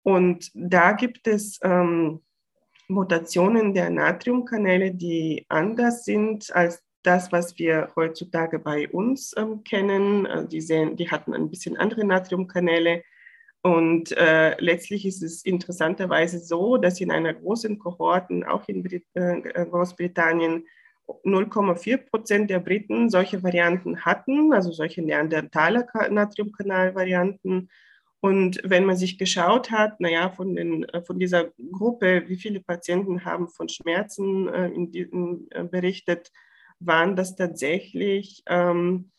Und 0.03 0.51
da 0.53 0.93
gibt 0.93 1.27
es 1.27 1.59
ähm, 1.63 2.21
Mutationen 2.87 3.73
der 3.73 3.89
Natriumkanäle, 3.89 4.93
die 4.93 5.45
anders 5.49 6.05
sind 6.05 6.55
als 6.55 6.83
das, 7.09 7.31
was 7.31 7.57
wir 7.57 7.89
heutzutage 7.95 8.59
bei 8.59 8.87
uns 8.87 9.33
ähm, 9.35 9.63
kennen. 9.63 10.27
Also 10.27 10.47
die, 10.47 10.61
sehen, 10.61 10.95
die 10.95 11.09
hatten 11.09 11.33
ein 11.33 11.49
bisschen 11.49 11.75
andere 11.75 12.05
Natriumkanäle. 12.05 13.03
Und 13.63 14.11
äh, 14.11 14.55
letztlich 14.61 15.07
ist 15.07 15.23
es 15.23 15.43
interessanterweise 15.43 16.39
so, 16.39 16.77
dass 16.77 17.01
in 17.01 17.09
einer 17.09 17.33
großen 17.33 17.79
Kohorte, 17.79 18.43
auch 18.47 18.67
in 18.67 18.83
Brit 18.83 19.05
äh, 19.15 19.65
Großbritannien, 19.65 20.65
0,4 21.25 21.97
Prozent 21.97 22.51
der 22.51 22.59
Briten 22.59 23.09
solche 23.09 23.41
Varianten 23.41 24.05
hatten, 24.05 24.53
also 24.53 24.71
solche 24.71 25.01
Neandertaler 25.01 25.87
Natriumkanalvarianten. 26.11 27.71
Und 28.21 28.61
wenn 28.63 28.85
man 28.85 28.97
sich 28.97 29.17
geschaut 29.17 29.71
hat, 29.71 29.99
naja, 29.99 30.29
von, 30.29 30.55
den, 30.55 30.83
äh, 30.83 31.01
von 31.01 31.17
dieser 31.17 31.45
Gruppe, 31.71 32.25
wie 32.27 32.35
viele 32.35 32.59
Patienten 32.59 33.25
haben 33.25 33.47
von 33.47 33.67
Schmerzen 33.67 34.47
äh, 34.47 34.67
in, 34.67 34.93
in, 34.93 35.47
äh, 35.49 35.63
berichtet, 35.63 36.31
waren 36.79 37.15
das 37.15 37.35
tatsächlich, 37.35 38.43
ähm, 38.47 39.11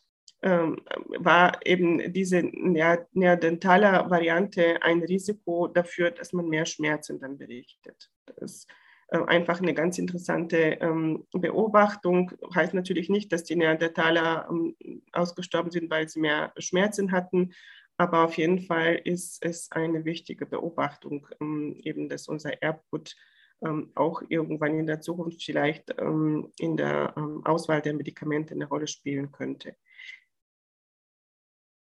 ähm, 0.43 0.81
war 1.19 1.59
eben 1.65 2.13
diese 2.13 2.41
neandertaler 2.43 4.09
Variante 4.09 4.81
ein 4.81 5.03
Risiko 5.03 5.67
dafür, 5.67 6.11
dass 6.11 6.33
man 6.33 6.47
mehr 6.47 6.65
Schmerzen 6.65 7.19
dann 7.19 7.37
berichtet. 7.37 8.09
Das 8.25 8.37
ist 8.37 8.67
äh, 9.09 9.19
einfach 9.25 9.61
eine 9.61 9.73
ganz 9.75 9.99
interessante 9.99 10.57
ähm, 10.81 11.27
Beobachtung. 11.31 12.31
Heißt 12.55 12.73
natürlich 12.73 13.09
nicht, 13.09 13.31
dass 13.31 13.43
die 13.43 13.55
Neandertaler 13.55 14.47
ähm, 14.49 14.75
ausgestorben 15.11 15.69
sind, 15.69 15.91
weil 15.91 16.09
sie 16.09 16.19
mehr 16.19 16.53
Schmerzen 16.57 17.11
hatten, 17.11 17.51
aber 17.97 18.23
auf 18.23 18.35
jeden 18.37 18.59
Fall 18.59 18.99
ist 19.03 19.45
es 19.45 19.71
eine 19.71 20.05
wichtige 20.05 20.47
Beobachtung, 20.47 21.27
ähm, 21.39 21.77
eben 21.83 22.09
dass 22.09 22.27
unser 22.27 22.63
Erbgut 22.63 23.15
ähm, 23.63 23.91
auch 23.95 24.21
irgendwann 24.29 24.77
in 24.77 24.87
der 24.87 25.01
Zukunft 25.01 25.43
vielleicht 25.43 25.95
ähm, 25.99 26.51
in 26.59 26.77
der 26.77 27.13
Auswahl 27.43 27.81
der 27.81 27.93
Medikamente 27.93 28.53
eine 28.53 28.67
Rolle 28.67 28.87
spielen 28.87 29.31
könnte. 29.31 29.75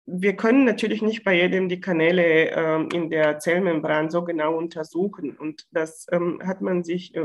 Wir 0.05 0.35
können 0.35 0.65
natürlich 0.65 1.01
nicht 1.01 1.23
bei 1.23 1.33
jedem 1.35 1.69
die 1.69 1.79
Kanäle 1.79 2.89
in 2.93 3.09
der 3.09 3.39
Zellmembran 3.39 4.09
so 4.09 4.25
genau 4.25 4.57
untersuchen. 4.57 5.37
Und 5.37 5.65
das 5.71 6.07
hat 6.41 6.59
man 6.59 6.83
sich 6.83 7.15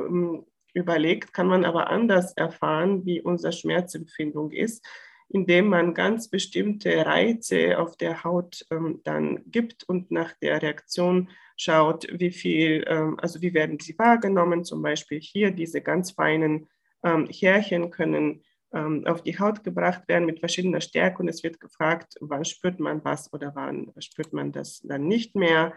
überlegt, 0.74 1.32
kann 1.32 1.48
man 1.48 1.64
aber 1.64 1.90
anders 1.90 2.34
erfahren, 2.34 3.04
wie 3.04 3.20
unsere 3.20 3.52
Schmerzempfindung 3.52 4.52
ist 4.52 4.86
indem 5.28 5.68
man 5.68 5.94
ganz 5.94 6.28
bestimmte 6.28 7.04
Reize 7.04 7.78
auf 7.78 7.96
der 7.96 8.24
Haut 8.24 8.64
ähm, 8.70 9.00
dann 9.04 9.42
gibt 9.46 9.84
und 9.84 10.10
nach 10.10 10.32
der 10.40 10.62
Reaktion 10.62 11.28
schaut, 11.58 12.06
wie 12.10 12.30
viel, 12.30 12.84
ähm, 12.86 13.18
also 13.20 13.42
wie 13.42 13.52
werden 13.52 13.78
sie 13.78 13.98
wahrgenommen. 13.98 14.64
Zum 14.64 14.80
Beispiel 14.80 15.20
hier 15.20 15.50
diese 15.50 15.82
ganz 15.82 16.12
feinen 16.12 16.68
ähm, 17.02 17.26
Härchen 17.26 17.90
können 17.90 18.42
ähm, 18.72 19.06
auf 19.06 19.22
die 19.22 19.38
Haut 19.38 19.64
gebracht 19.64 20.08
werden 20.08 20.26
mit 20.26 20.40
verschiedener 20.40 20.80
Stärke 20.80 21.22
und 21.22 21.28
es 21.28 21.42
wird 21.42 21.60
gefragt, 21.60 22.14
wann 22.20 22.44
spürt 22.44 22.80
man 22.80 23.04
was 23.04 23.32
oder 23.32 23.54
wann 23.54 23.92
spürt 23.98 24.32
man 24.32 24.52
das 24.52 24.80
dann 24.82 25.06
nicht 25.06 25.34
mehr. 25.34 25.74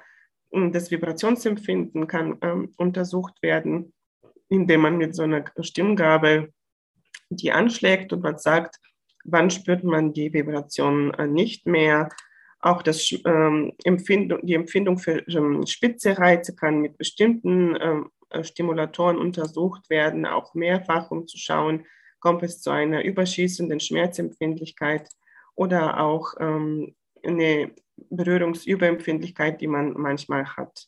Das 0.52 0.92
Vibrationsempfinden 0.92 2.08
kann 2.08 2.38
ähm, 2.42 2.74
untersucht 2.76 3.42
werden, 3.42 3.94
indem 4.50 4.82
man 4.82 4.98
mit 4.98 5.16
so 5.16 5.24
einer 5.24 5.46
Stimmgabel 5.62 6.54
die 7.30 7.54
anschlägt 7.54 8.12
und 8.12 8.22
man 8.22 8.38
sagt, 8.38 8.76
wann 9.24 9.50
spürt 9.50 9.84
man 9.84 10.14
die 10.14 10.34
Vibration 10.34 11.14
äh, 11.14 11.28
nicht 11.28 11.66
mehr. 11.66 12.10
Auch 12.62 12.84
das, 12.84 13.12
ähm, 13.26 13.74
Empfindung, 13.84 14.40
die 14.44 14.54
Empfindung 14.54 15.00
für 15.00 15.28
ähm, 15.28 15.66
spitze 15.66 16.14
kann 16.14 16.80
mit 16.80 16.98
bestimmten 16.98 17.76
ähm, 17.82 18.10
äh, 18.30 18.44
Stimulatoren 18.44 19.18
untersucht 19.18 19.90
werden, 19.90 20.26
auch 20.26 20.54
mehrfach, 20.54 21.10
um 21.10 21.28
zu 21.28 21.38
schauen, 21.38 21.86
kommt 22.20 22.44
es 22.44 22.62
zu 22.62 22.70
einer 22.70 23.04
überschießenden 23.04 23.80
Schmerzempfindlichkeit 23.80 25.10
oder 25.56 26.00
auch 26.00 26.36
ähm, 26.40 26.96
eine 27.24 27.72
Berührungsüberempfindlichkeit, 28.10 29.60
die 29.60 29.68
man 29.68 29.94
manchmal 29.94 30.46
hat. 30.46 30.88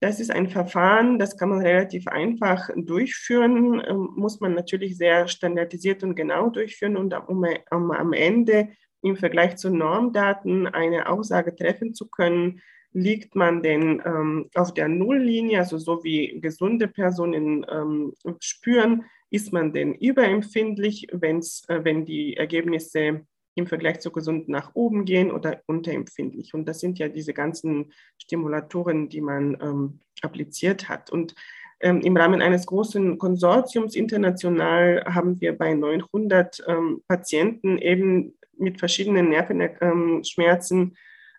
Das 0.00 0.18
ist 0.18 0.30
ein 0.30 0.48
Verfahren, 0.48 1.18
das 1.18 1.36
kann 1.36 1.50
man 1.50 1.60
relativ 1.60 2.06
einfach 2.06 2.70
durchführen, 2.74 3.82
ähm, 3.86 4.10
muss 4.16 4.40
man 4.40 4.54
natürlich 4.54 4.96
sehr 4.96 5.28
standardisiert 5.28 6.02
und 6.02 6.14
genau 6.14 6.48
durchführen 6.48 6.96
und 6.96 7.12
um, 7.28 7.44
um 7.70 7.90
am 7.90 8.12
Ende 8.12 8.70
im 9.02 9.16
Vergleich 9.16 9.56
zu 9.56 9.70
Normdaten 9.70 10.66
eine 10.66 11.08
Aussage 11.08 11.54
treffen 11.54 11.94
zu 11.94 12.06
können, 12.06 12.60
liegt 12.92 13.36
man 13.36 13.62
denn 13.62 14.02
ähm, 14.04 14.50
auf 14.54 14.74
der 14.74 14.88
Nulllinie, 14.88 15.58
also 15.60 15.78
so 15.78 16.02
wie 16.02 16.40
gesunde 16.40 16.88
Personen 16.88 17.64
ähm, 17.70 18.14
spüren, 18.40 19.04
ist 19.30 19.52
man 19.52 19.72
denn 19.72 19.94
überempfindlich, 19.94 21.06
wenn's, 21.12 21.64
äh, 21.68 21.84
wenn 21.84 22.04
die 22.04 22.36
Ergebnisse 22.36 23.24
im 23.54 23.66
Vergleich 23.66 24.00
zu 24.00 24.10
gesund 24.10 24.48
nach 24.48 24.74
oben 24.74 25.04
gehen 25.04 25.30
oder 25.30 25.60
unterempfindlich. 25.66 26.54
Und 26.54 26.66
das 26.66 26.80
sind 26.80 26.98
ja 26.98 27.08
diese 27.08 27.32
ganzen 27.32 27.92
Stimulatoren, 28.18 29.08
die 29.08 29.20
man 29.20 29.56
ähm, 29.60 30.00
appliziert 30.22 30.88
hat. 30.88 31.10
Und 31.10 31.34
ähm, 31.80 32.00
im 32.00 32.16
Rahmen 32.16 32.42
eines 32.42 32.66
großen 32.66 33.18
Konsortiums 33.18 33.94
international 33.94 35.04
haben 35.06 35.40
wir 35.40 35.56
bei 35.56 35.74
900 35.74 36.64
ähm, 36.66 37.02
Patienten 37.08 37.78
eben 37.78 38.34
mit 38.60 38.78
verschiedenen 38.78 39.30
Nervenschmerzen 39.30 40.96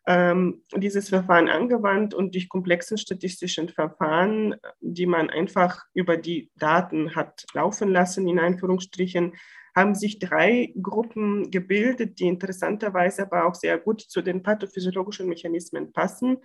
ähm, 0.08 0.64
dieses 0.76 1.10
Verfahren 1.10 1.48
angewandt 1.48 2.14
und 2.14 2.34
durch 2.34 2.50
komplexen 2.50 2.98
statistischen 2.98 3.70
Verfahren, 3.70 4.56
die 4.80 5.06
man 5.06 5.30
einfach 5.30 5.86
über 5.94 6.18
die 6.18 6.52
Daten 6.58 7.16
hat 7.16 7.46
laufen 7.54 7.90
lassen, 7.90 8.28
in 8.28 8.40
Einführungsstrichen, 8.40 9.34
haben 9.76 9.96
sich 9.96 10.20
drei 10.20 10.74
Gruppen 10.82 11.50
gebildet, 11.50 12.20
die 12.20 12.28
interessanterweise 12.28 13.24
aber 13.24 13.46
auch 13.46 13.56
sehr 13.56 13.78
gut 13.78 14.02
zu 14.02 14.22
den 14.22 14.44
pathophysiologischen 14.44 15.30
Mechanismen 15.30 15.94
passen. 15.94 16.38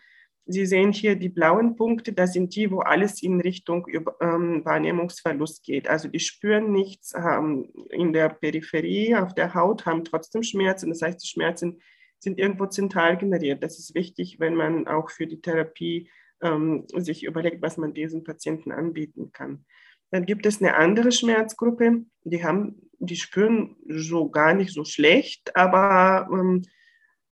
Sie 0.49 0.65
sehen 0.65 0.93
hier 0.93 1.17
die 1.17 1.29
blauen 1.29 1.75
Punkte, 1.75 2.13
das 2.13 2.33
sind 2.33 2.55
die, 2.55 2.71
wo 2.71 2.79
alles 2.79 3.21
in 3.21 3.41
Richtung 3.41 3.87
ähm, 4.21 4.65
Wahrnehmungsverlust 4.65 5.65
geht. 5.65 5.89
Also 5.89 6.07
die 6.09 6.21
spüren 6.21 6.71
nichts, 6.71 7.15
haben 7.15 7.69
in 7.91 8.13
der 8.13 8.29
Peripherie 8.29 9.17
auf 9.17 9.35
der 9.35 9.55
Haut, 9.55 9.87
haben 9.87 10.05
trotzdem 10.05 10.45
Schmerzen. 10.45 10.91
Das 10.91 11.03
heißt, 11.03 11.21
die 11.21 11.27
Schmerzen 11.27 11.81
sind 12.21 12.39
irgendwo 12.39 12.67
zentral 12.67 13.17
generiert. 13.17 13.63
Das 13.65 13.81
ist 13.81 13.97
wichtig, 13.97 14.39
wenn 14.39 14.55
man 14.55 14.87
auch 14.87 15.11
für 15.11 15.27
die 15.27 15.41
Therapie 15.41 16.09
ähm, 16.41 16.85
sich 16.95 17.25
überlegt, 17.25 17.61
was 17.61 17.77
man 17.77 17.93
diesen 17.93 18.23
Patienten 18.23 18.71
anbieten 18.71 19.33
kann. 19.33 19.65
Dann 20.11 20.27
gibt 20.27 20.47
es 20.47 20.63
eine 20.63 20.77
andere 20.77 21.11
Schmerzgruppe, 21.11 22.05
die 22.23 22.45
haben, 22.45 22.91
die 23.01 23.17
spüren 23.17 23.77
so 23.89 24.31
gar 24.31 24.55
nicht 24.55 24.73
so 24.73 24.85
schlecht, 24.85 25.57
aber 25.57 26.29
ähm, 26.33 26.63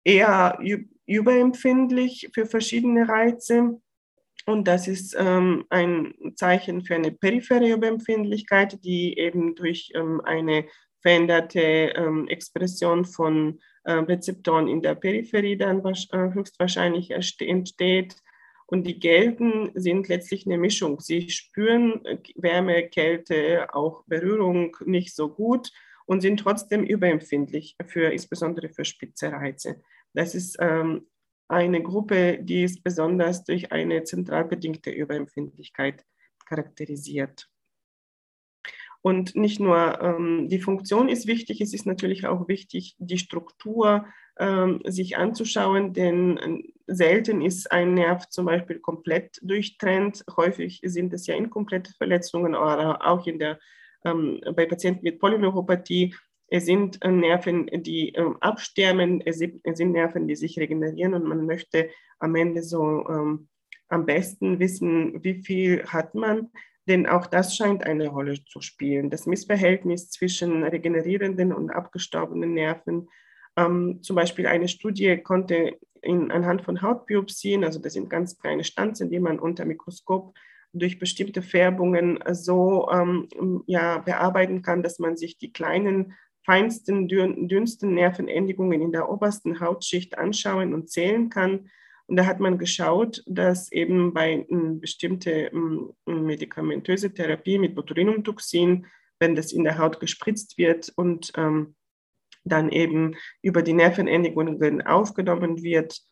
eher 0.04 0.58
überempfindlich 1.06 2.30
für 2.32 2.46
verschiedene 2.46 3.08
Reize. 3.08 3.80
Und 4.46 4.66
das 4.66 4.88
ist 4.88 5.16
ähm, 5.18 5.64
ein 5.70 6.14
Zeichen 6.36 6.82
für 6.82 6.96
eine 6.96 7.12
periphere 7.12 7.70
Überempfindlichkeit, 7.70 8.84
die 8.84 9.16
eben 9.18 9.54
durch 9.54 9.92
ähm, 9.94 10.20
eine 10.24 10.66
veränderte 11.00 11.60
ähm, 11.60 12.28
Expression 12.28 13.04
von 13.04 13.60
äh, 13.84 13.92
Rezeptoren 13.92 14.68
in 14.68 14.82
der 14.82 14.94
Peripherie 14.94 15.56
dann 15.56 15.84
äh, 15.84 16.34
höchstwahrscheinlich 16.34 17.10
entsteht. 17.10 18.16
Und 18.66 18.86
die 18.86 18.98
Gelben 18.98 19.70
sind 19.74 20.08
letztlich 20.08 20.46
eine 20.46 20.56
Mischung. 20.56 21.00
Sie 21.00 21.28
spüren 21.30 22.04
äh, 22.04 22.18
Wärme, 22.36 22.88
Kälte, 22.88 23.74
auch 23.74 24.04
Berührung 24.06 24.76
nicht 24.84 25.14
so 25.14 25.28
gut 25.28 25.70
und 26.06 26.20
sind 26.20 26.40
trotzdem 26.40 26.84
überempfindlich 26.84 27.76
für 27.86 28.12
insbesondere 28.12 28.68
für 28.68 28.84
spitze 28.84 29.30
Reize. 29.32 29.82
Das 30.14 30.34
ist 30.34 30.56
ähm, 30.60 31.06
eine 31.48 31.82
Gruppe, 31.82 32.38
die 32.42 32.62
ist 32.62 32.82
besonders 32.82 33.44
durch 33.44 33.72
eine 33.72 34.04
zentral 34.04 34.44
bedingte 34.44 34.90
Überempfindlichkeit 34.90 36.04
charakterisiert. 36.46 37.48
Und 39.02 39.34
nicht 39.34 39.58
nur 39.58 40.00
ähm, 40.00 40.48
die 40.48 40.60
Funktion 40.60 41.08
ist 41.08 41.26
wichtig, 41.26 41.60
es 41.60 41.74
ist 41.74 41.86
natürlich 41.86 42.26
auch 42.26 42.46
wichtig, 42.46 42.94
die 42.98 43.18
Struktur 43.18 44.06
ähm, 44.38 44.80
sich 44.84 45.16
anzuschauen, 45.16 45.92
denn 45.92 46.38
äh, 46.38 46.62
selten 46.86 47.42
ist 47.42 47.70
ein 47.72 47.94
Nerv 47.94 48.28
zum 48.28 48.46
Beispiel 48.46 48.78
komplett 48.78 49.38
durchtrennt. 49.42 50.24
Häufig 50.36 50.80
sind 50.84 51.12
es 51.12 51.26
ja 51.26 51.34
inkomplette 51.34 51.92
Verletzungen 51.94 52.54
oder 52.54 53.04
auch 53.04 53.26
in 53.26 53.40
der, 53.40 53.58
ähm, 54.04 54.40
bei 54.54 54.66
Patienten 54.66 55.02
mit 55.02 55.18
Polyneuropathie 55.18 56.14
es 56.52 56.66
sind 56.66 57.02
äh, 57.02 57.10
Nerven, 57.10 57.66
die 57.72 58.10
ähm, 58.10 58.36
absterben, 58.40 59.22
es 59.24 59.38
sind, 59.38 59.92
Nerven, 59.92 60.28
die 60.28 60.36
sich 60.36 60.58
regenerieren 60.58 61.14
und 61.14 61.24
man 61.24 61.46
möchte 61.46 61.88
am 62.18 62.34
Ende 62.34 62.62
so 62.62 63.08
ähm, 63.08 63.48
am 63.88 64.04
besten 64.04 64.58
wissen, 64.58 65.24
wie 65.24 65.42
viel 65.42 65.84
hat 65.86 66.14
man, 66.14 66.50
denn 66.86 67.06
auch 67.06 67.26
das 67.26 67.56
scheint 67.56 67.84
eine 67.84 68.08
Rolle 68.08 68.44
zu 68.44 68.60
spielen. 68.60 69.08
Das 69.08 69.24
Missverhältnis 69.24 70.10
zwischen 70.10 70.62
regenerierenden 70.62 71.54
und 71.54 71.70
abgestorbenen 71.70 72.52
Nerven. 72.52 73.08
Ähm, 73.56 74.00
zum 74.02 74.16
Beispiel 74.16 74.46
eine 74.46 74.68
Studie 74.68 75.16
konnte 75.16 75.78
in, 76.02 76.30
anhand 76.30 76.62
von 76.62 76.82
Hautbiopsien, 76.82 77.64
also 77.64 77.78
das 77.78 77.94
sind 77.94 78.10
ganz 78.10 78.38
kleine 78.38 78.64
Stanzen, 78.64 79.10
die 79.10 79.20
man 79.20 79.38
unter 79.38 79.64
Mikroskop 79.64 80.34
durch 80.74 80.98
bestimmte 80.98 81.40
Färbungen 81.40 82.18
so 82.32 82.90
ähm, 82.92 83.62
ja, 83.66 83.98
bearbeiten 83.98 84.60
kann, 84.60 84.82
dass 84.82 84.98
man 84.98 85.16
sich 85.16 85.38
die 85.38 85.52
kleinen 85.52 86.14
feinsten, 86.44 87.08
dünnsten 87.08 87.94
Nervenendigungen 87.94 88.80
in 88.80 88.92
der 88.92 89.08
obersten 89.08 89.60
Hautschicht 89.60 90.18
anschauen 90.18 90.74
und 90.74 90.90
zählen 90.90 91.30
kann. 91.30 91.70
Und 92.06 92.16
da 92.16 92.26
hat 92.26 92.40
man 92.40 92.58
geschaut, 92.58 93.22
dass 93.26 93.70
eben 93.70 94.12
bei 94.12 94.44
hm, 94.48 94.80
bestimmte 94.80 95.50
hm, 95.50 95.94
medikamentöse 96.06 97.14
Therapie 97.14 97.58
mit 97.58 97.74
Botulinumtoxin, 97.74 98.86
wenn 99.18 99.36
das 99.36 99.52
in 99.52 99.64
der 99.64 99.78
Haut 99.78 100.00
gespritzt 100.00 100.58
wird 100.58 100.92
und 100.96 101.32
ähm, 101.36 101.74
dann 102.44 102.70
eben 102.70 103.14
über 103.40 103.62
die 103.62 103.72
Nervenendigungen 103.72 104.82
aufgenommen 104.82 105.62
wird, 105.62 105.94
hm, 105.94 106.11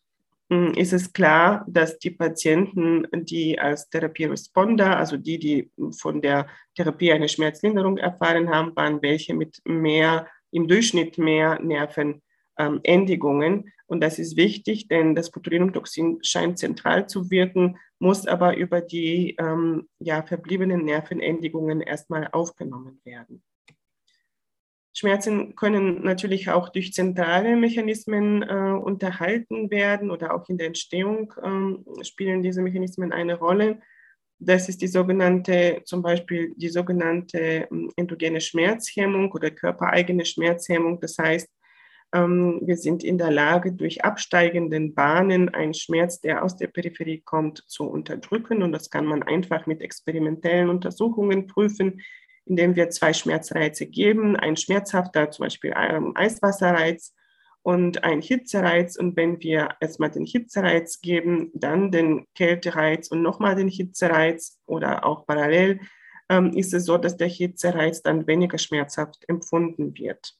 ist 0.50 0.92
es 0.92 1.12
klar, 1.12 1.64
dass 1.68 2.00
die 2.00 2.10
Patienten, 2.10 3.06
die 3.12 3.56
als 3.58 3.88
Therapieresponder, 3.88 4.96
also 4.96 5.16
die, 5.16 5.38
die 5.38 5.70
von 5.98 6.20
der 6.20 6.48
Therapie 6.74 7.12
eine 7.12 7.28
Schmerzlinderung 7.28 7.98
erfahren 7.98 8.50
haben, 8.50 8.74
waren 8.74 9.00
welche 9.00 9.32
mit 9.32 9.60
mehr, 9.64 10.26
im 10.50 10.66
Durchschnitt 10.66 11.18
mehr 11.18 11.60
Nervenendigungen. 11.62 13.72
Und 13.86 14.02
das 14.02 14.18
ist 14.18 14.36
wichtig, 14.36 14.88
denn 14.88 15.14
das 15.14 15.30
Botulinumtoxin 15.30 16.18
scheint 16.22 16.58
zentral 16.58 17.06
zu 17.06 17.30
wirken, 17.30 17.76
muss 18.00 18.26
aber 18.26 18.56
über 18.56 18.80
die 18.80 19.36
ähm, 19.38 19.88
ja, 20.00 20.24
verbliebenen 20.24 20.84
Nervenendigungen 20.84 21.80
erstmal 21.80 22.26
aufgenommen 22.32 23.00
werden. 23.04 23.44
Schmerzen 24.92 25.54
können 25.54 26.02
natürlich 26.02 26.50
auch 26.50 26.68
durch 26.68 26.92
zentrale 26.92 27.56
Mechanismen 27.56 28.42
äh, 28.42 28.72
unterhalten 28.72 29.70
werden 29.70 30.10
oder 30.10 30.34
auch 30.34 30.48
in 30.48 30.58
der 30.58 30.66
Entstehung 30.66 31.32
äh, 31.42 32.04
spielen 32.04 32.42
diese 32.42 32.60
Mechanismen 32.60 33.12
eine 33.12 33.38
Rolle. 33.38 33.80
Das 34.38 34.68
ist 34.68 34.80
die 34.82 34.88
sogenannte, 34.88 35.82
zum 35.84 36.02
Beispiel 36.02 36.54
die 36.56 36.70
sogenannte 36.70 37.68
ähm, 37.70 37.90
endogene 37.96 38.40
Schmerzhemmung 38.40 39.30
oder 39.32 39.50
körpereigene 39.50 40.24
Schmerzhemmung. 40.24 40.98
Das 40.98 41.18
heißt, 41.18 41.48
ähm, 42.12 42.60
wir 42.62 42.76
sind 42.76 43.04
in 43.04 43.18
der 43.18 43.30
Lage, 43.30 43.72
durch 43.72 44.04
absteigenden 44.04 44.94
Bahnen 44.94 45.50
einen 45.50 45.74
Schmerz, 45.74 46.20
der 46.20 46.42
aus 46.42 46.56
der 46.56 46.66
Peripherie 46.66 47.20
kommt, 47.20 47.62
zu 47.68 47.84
unterdrücken. 47.84 48.62
Und 48.62 48.72
das 48.72 48.90
kann 48.90 49.06
man 49.06 49.22
einfach 49.22 49.66
mit 49.66 49.82
experimentellen 49.82 50.68
Untersuchungen 50.68 51.46
prüfen, 51.46 52.00
indem 52.50 52.74
wir 52.74 52.90
zwei 52.90 53.12
Schmerzreize 53.12 53.86
geben, 53.86 54.36
ein 54.36 54.56
schmerzhafter, 54.56 55.30
zum 55.30 55.44
Beispiel 55.44 55.72
ein 55.72 56.16
Eiswasserreiz 56.16 57.14
und 57.62 58.02
ein 58.02 58.20
Hitzereiz. 58.20 58.96
Und 58.96 59.16
wenn 59.16 59.40
wir 59.40 59.68
erstmal 59.80 60.10
den 60.10 60.26
Hitzereiz 60.26 61.00
geben, 61.00 61.52
dann 61.54 61.92
den 61.92 62.26
Kältereiz 62.34 63.08
und 63.08 63.22
nochmal 63.22 63.54
den 63.54 63.68
Hitzereiz 63.68 64.58
oder 64.66 65.06
auch 65.06 65.26
parallel, 65.26 65.80
ähm, 66.28 66.52
ist 66.56 66.74
es 66.74 66.86
so, 66.86 66.98
dass 66.98 67.16
der 67.16 67.28
Hitzereiz 67.28 68.02
dann 68.02 68.26
weniger 68.26 68.58
schmerzhaft 68.58 69.28
empfunden 69.28 69.96
wird. 69.96 70.34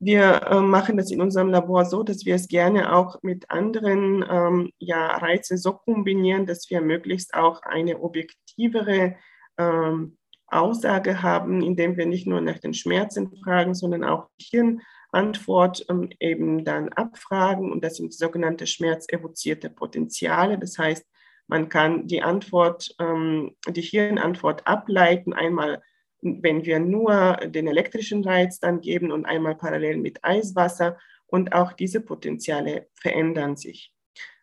Wir 0.00 0.42
äh, 0.46 0.60
machen 0.60 0.96
das 0.96 1.12
in 1.12 1.20
unserem 1.20 1.50
Labor 1.50 1.84
so, 1.84 2.02
dass 2.02 2.24
wir 2.24 2.34
es 2.34 2.48
gerne 2.48 2.92
auch 2.92 3.22
mit 3.22 3.48
anderen 3.50 4.24
ähm, 4.28 4.72
ja, 4.78 5.16
Reizen 5.18 5.58
so 5.58 5.74
kombinieren, 5.74 6.46
dass 6.46 6.70
wir 6.70 6.80
möglichst 6.80 7.34
auch 7.34 7.62
eine 7.62 8.00
objektivere 8.00 9.14
ähm, 9.58 10.16
Aussage 10.50 11.22
haben, 11.22 11.62
indem 11.62 11.96
wir 11.96 12.06
nicht 12.06 12.26
nur 12.26 12.40
nach 12.40 12.58
den 12.58 12.74
Schmerzen 12.74 13.30
fragen, 13.42 13.74
sondern 13.74 14.04
auch 14.04 14.28
die 14.40 14.78
Hirnantwort 15.12 15.86
ähm, 15.88 16.10
eben 16.20 16.64
dann 16.64 16.88
abfragen. 16.90 17.70
Und 17.72 17.84
das 17.84 17.96
sind 17.96 18.12
sogenannte 18.12 18.66
schmerzevozierte 18.66 19.70
Potenziale. 19.70 20.58
Das 20.58 20.78
heißt, 20.78 21.06
man 21.46 21.68
kann 21.68 22.06
die 22.06 22.22
Antwort, 22.22 22.94
ähm, 22.98 23.56
die 23.68 23.82
Hirnantwort 23.82 24.66
ableiten, 24.66 25.32
einmal 25.32 25.82
wenn 26.22 26.64
wir 26.66 26.78
nur 26.80 27.38
den 27.46 27.66
elektrischen 27.66 28.22
Reiz 28.24 28.60
dann 28.60 28.80
geben 28.80 29.10
und 29.10 29.24
einmal 29.24 29.54
parallel 29.54 29.96
mit 29.96 30.22
Eiswasser. 30.22 30.98
Und 31.26 31.52
auch 31.52 31.72
diese 31.72 32.00
Potenziale 32.00 32.88
verändern 32.94 33.56
sich. 33.56 33.94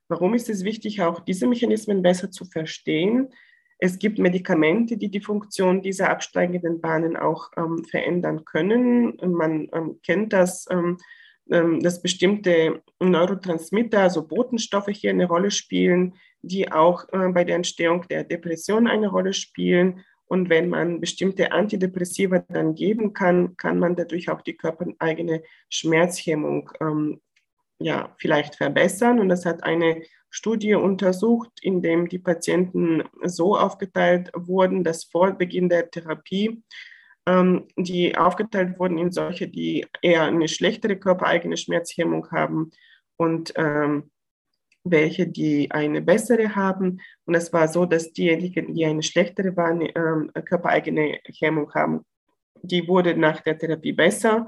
Warum 0.07 0.33
ist 0.33 0.49
es 0.49 0.63
wichtig, 0.63 1.01
auch 1.01 1.19
diese 1.19 1.47
Mechanismen 1.47 2.01
besser 2.01 2.31
zu 2.31 2.45
verstehen? 2.45 3.29
Es 3.79 3.99
gibt 3.99 4.17
Medikamente, 4.17 4.97
die 4.97 5.09
die 5.09 5.21
Funktion 5.21 5.81
dieser 5.81 6.09
absteigenden 6.09 6.81
Bahnen 6.81 7.15
auch 7.15 7.51
ähm, 7.57 7.83
verändern 7.85 8.43
können. 8.43 9.17
Man 9.21 9.69
ähm, 9.71 9.99
kennt 10.03 10.33
das, 10.33 10.65
ähm, 10.71 10.97
ähm, 11.51 11.81
dass 11.81 12.01
bestimmte 12.01 12.81
Neurotransmitter, 12.99 14.01
also 14.01 14.27
Botenstoffe 14.27 14.89
hier 14.89 15.11
eine 15.11 15.27
Rolle 15.27 15.51
spielen, 15.51 16.15
die 16.41 16.71
auch 16.71 17.07
äh, 17.11 17.29
bei 17.29 17.43
der 17.43 17.55
Entstehung 17.55 18.07
der 18.09 18.23
Depression 18.23 18.87
eine 18.87 19.09
Rolle 19.09 19.33
spielen. 19.33 20.03
Und 20.25 20.49
wenn 20.49 20.69
man 20.69 20.99
bestimmte 20.99 21.51
Antidepressiva 21.51 22.39
dann 22.49 22.75
geben 22.75 23.13
kann, 23.13 23.55
kann 23.57 23.79
man 23.79 23.95
dadurch 23.95 24.29
auch 24.29 24.41
die 24.41 24.57
körpereigene 24.57 25.43
Schmerzhemmung 25.69 26.69
ähm, 26.81 27.21
ja, 27.79 28.13
vielleicht 28.17 28.55
verbessern. 28.55 29.19
Und 29.19 29.29
das 29.29 29.45
hat 29.45 29.63
eine 29.63 30.01
Studie 30.29 30.75
untersucht, 30.75 31.51
in 31.61 31.81
dem 31.81 32.07
die 32.09 32.19
Patienten 32.19 33.03
so 33.23 33.57
aufgeteilt 33.57 34.31
wurden, 34.35 34.83
dass 34.83 35.05
vor 35.05 35.31
Beginn 35.31 35.69
der 35.69 35.89
Therapie 35.89 36.63
ähm, 37.27 37.67
die 37.75 38.17
aufgeteilt 38.17 38.79
wurden 38.79 38.97
in 38.97 39.11
solche, 39.11 39.47
die 39.47 39.85
eher 40.01 40.23
eine 40.23 40.47
schlechtere 40.47 40.95
körpereigene 40.95 41.57
Schmerzhemmung 41.57 42.31
haben 42.31 42.71
und 43.17 43.53
ähm, 43.55 44.09
welche, 44.83 45.27
die 45.27 45.69
eine 45.71 46.01
bessere 46.01 46.55
haben. 46.55 47.01
Und 47.25 47.35
es 47.35 47.51
war 47.51 47.67
so, 47.67 47.85
dass 47.85 48.13
diejenigen, 48.13 48.73
die 48.73 48.85
eine 48.85 49.03
schlechtere 49.03 49.49
ähm, 49.95 50.31
körpereigene 50.45 51.19
Hemmung 51.39 51.73
haben, 51.73 52.05
die 52.61 52.87
wurde 52.87 53.15
nach 53.15 53.41
der 53.41 53.57
Therapie 53.57 53.93
besser. 53.93 54.47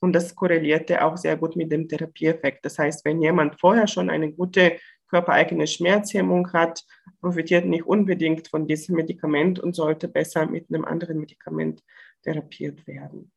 Und 0.00 0.14
das 0.14 0.34
korrelierte 0.34 1.04
auch 1.04 1.16
sehr 1.16 1.36
gut 1.36 1.56
mit 1.56 1.70
dem 1.72 1.88
Therapieeffekt. 1.88 2.64
Das 2.64 2.78
heißt, 2.78 3.04
wenn 3.04 3.20
jemand 3.20 3.60
vorher 3.60 3.86
schon 3.86 4.08
eine 4.08 4.32
gute 4.32 4.78
körpereigene 5.10 5.66
Schmerzhemmung 5.66 6.52
hat, 6.52 6.84
profitiert 7.20 7.66
nicht 7.66 7.84
unbedingt 7.84 8.48
von 8.48 8.66
diesem 8.66 8.96
Medikament 8.96 9.58
und 9.58 9.74
sollte 9.74 10.08
besser 10.08 10.46
mit 10.46 10.68
einem 10.68 10.84
anderen 10.84 11.18
Medikament 11.18 11.82
therapiert 12.22 12.86
werden. 12.86 13.32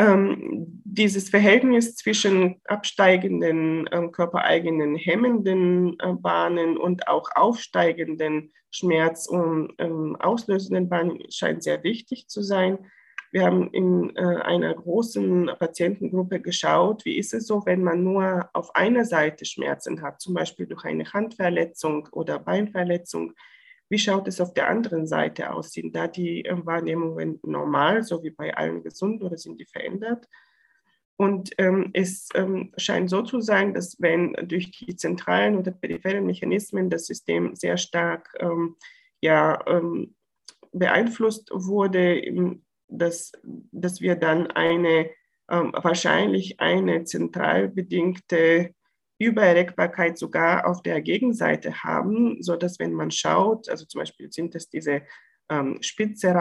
Ähm, 0.00 0.80
dieses 0.84 1.28
Verhältnis 1.28 1.96
zwischen 1.96 2.60
absteigenden 2.64 3.88
ähm, 3.90 4.12
körpereigenen 4.12 4.94
hemmenden 4.94 5.98
äh, 5.98 6.12
Bahnen 6.12 6.76
und 6.76 7.08
auch 7.08 7.30
aufsteigenden 7.34 8.52
Schmerz- 8.70 9.26
und 9.26 9.74
ähm, 9.78 10.14
auslösenden 10.20 10.88
Bahnen 10.88 11.18
scheint 11.32 11.64
sehr 11.64 11.82
wichtig 11.82 12.28
zu 12.28 12.42
sein. 12.42 12.78
Wir 13.30 13.44
haben 13.44 13.70
in 13.72 14.16
äh, 14.16 14.20
einer 14.20 14.74
großen 14.74 15.50
Patientengruppe 15.58 16.40
geschaut, 16.40 17.04
wie 17.04 17.18
ist 17.18 17.34
es 17.34 17.46
so, 17.46 17.64
wenn 17.66 17.82
man 17.82 18.02
nur 18.02 18.48
auf 18.54 18.74
einer 18.74 19.04
Seite 19.04 19.44
Schmerzen 19.44 20.00
hat, 20.02 20.20
zum 20.20 20.34
Beispiel 20.34 20.66
durch 20.66 20.84
eine 20.84 21.12
Handverletzung 21.12 22.08
oder 22.12 22.38
Beinverletzung. 22.38 23.34
Wie 23.90 23.98
schaut 23.98 24.28
es 24.28 24.40
auf 24.40 24.54
der 24.54 24.68
anderen 24.68 25.06
Seite 25.06 25.52
aus? 25.52 25.72
Sind 25.72 25.94
da 25.94 26.08
die 26.08 26.44
äh, 26.44 26.66
Wahrnehmungen 26.66 27.38
normal, 27.42 28.02
so 28.02 28.22
wie 28.22 28.30
bei 28.30 28.56
allen 28.56 28.82
gesund, 28.82 29.22
oder 29.22 29.36
sind 29.36 29.60
die 29.60 29.66
verändert? 29.66 30.26
Und 31.16 31.50
ähm, 31.58 31.90
es 31.94 32.28
ähm, 32.34 32.72
scheint 32.76 33.10
so 33.10 33.22
zu 33.22 33.40
sein, 33.40 33.74
dass 33.74 34.00
wenn 34.00 34.34
durch 34.44 34.70
die 34.70 34.94
zentralen 34.94 35.56
oder 35.56 35.72
peripheren 35.72 36.26
Mechanismen 36.26 36.90
das 36.90 37.06
System 37.06 37.56
sehr 37.56 37.76
stark 37.76 38.30
ähm, 38.38 38.76
ja, 39.20 39.58
ähm, 39.66 40.14
beeinflusst 40.72 41.50
wurde, 41.52 42.22
dass, 42.88 43.32
dass 43.42 44.00
wir 44.00 44.16
dann 44.16 44.48
eine 44.48 45.10
ähm, 45.50 45.72
wahrscheinlich 45.74 46.60
eine 46.60 47.04
zentral 47.04 47.68
bedingte 47.68 48.74
Übererregbarkeit 49.18 50.18
sogar 50.18 50.66
auf 50.66 50.82
der 50.82 51.00
Gegenseite 51.00 51.82
haben, 51.82 52.42
sodass 52.42 52.78
wenn 52.78 52.92
man 52.92 53.10
schaut, 53.10 53.68
also 53.68 53.84
zum 53.84 54.00
Beispiel 54.00 54.30
sind 54.30 54.54
es 54.54 54.68
diese 54.68 55.02
ähm, 55.50 55.78
spitze 55.80 56.34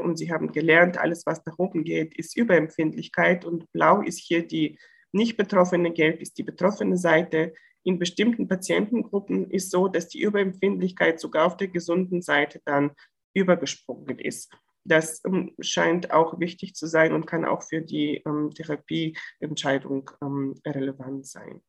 und 0.00 0.16
Sie 0.16 0.32
haben 0.32 0.52
gelernt, 0.52 0.98
alles, 0.98 1.26
was 1.26 1.44
nach 1.44 1.58
oben 1.58 1.84
geht, 1.84 2.16
ist 2.16 2.36
Überempfindlichkeit 2.36 3.44
und 3.44 3.70
blau 3.72 4.00
ist 4.00 4.18
hier 4.18 4.46
die 4.46 4.78
nicht 5.12 5.36
betroffene, 5.36 5.92
gelb 5.92 6.20
ist 6.20 6.38
die 6.38 6.42
betroffene 6.42 6.96
Seite. 6.96 7.54
In 7.84 7.98
bestimmten 7.98 8.48
Patientengruppen 8.48 9.50
ist 9.50 9.70
so, 9.70 9.86
dass 9.86 10.08
die 10.08 10.22
Überempfindlichkeit 10.22 11.20
sogar 11.20 11.46
auf 11.46 11.56
der 11.56 11.68
gesunden 11.68 12.22
Seite 12.22 12.60
dann 12.64 12.92
übergesprungen 13.34 14.18
ist. 14.18 14.50
Das 14.84 15.22
ähm, 15.24 15.54
scheint 15.60 16.12
auch 16.12 16.38
wichtig 16.38 16.74
zu 16.74 16.86
sein 16.86 17.12
und 17.12 17.26
kann 17.26 17.44
auch 17.44 17.62
für 17.62 17.80
die 17.80 18.22
ähm, 18.26 18.50
Therapieentscheidung 18.54 20.10
ähm, 20.22 20.54
relevant 20.66 21.26
sein. 21.26 21.62